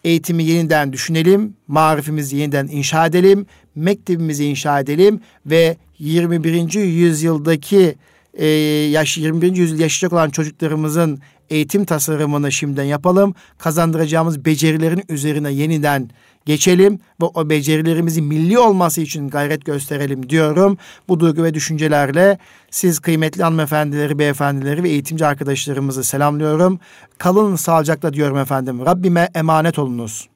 eğitimi 0.03 0.43
yeniden 0.43 0.93
düşünelim, 0.93 1.53
marifimizi 1.67 2.37
yeniden 2.37 2.67
inşa 2.67 3.05
edelim, 3.05 3.45
mektebimizi 3.75 4.45
inşa 4.45 4.79
edelim 4.79 5.19
ve 5.45 5.77
21. 5.99 6.73
yüzyıldaki 6.73 7.95
e, 8.33 8.45
yaş 8.91 9.17
21. 9.17 9.55
yüzyıl 9.55 9.79
yaşayacak 9.79 10.13
olan 10.13 10.29
çocuklarımızın 10.29 11.19
eğitim 11.49 11.85
tasarımını 11.85 12.51
şimdiden 12.51 12.83
yapalım. 12.83 13.35
Kazandıracağımız 13.57 14.45
becerilerin 14.45 15.03
üzerine 15.09 15.51
yeniden 15.51 16.09
geçelim 16.45 16.99
ve 17.21 17.25
o 17.25 17.49
becerilerimizin 17.49 18.25
milli 18.25 18.59
olması 18.59 19.01
için 19.01 19.29
gayret 19.29 19.65
gösterelim 19.65 20.29
diyorum. 20.29 20.77
Bu 21.07 21.19
duygu 21.19 21.43
ve 21.43 21.53
düşüncelerle 21.53 22.37
siz 22.71 22.99
kıymetli 22.99 23.43
hanımefendileri, 23.43 24.19
beyefendileri 24.19 24.83
ve 24.83 24.89
eğitimci 24.89 25.25
arkadaşlarımızı 25.25 26.03
selamlıyorum. 26.03 26.79
Kalın 27.17 27.55
sağlıcakla 27.55 28.13
diyorum 28.13 28.37
efendim. 28.37 28.85
Rabbime 28.85 29.29
emanet 29.35 29.79
olunuz. 29.79 30.30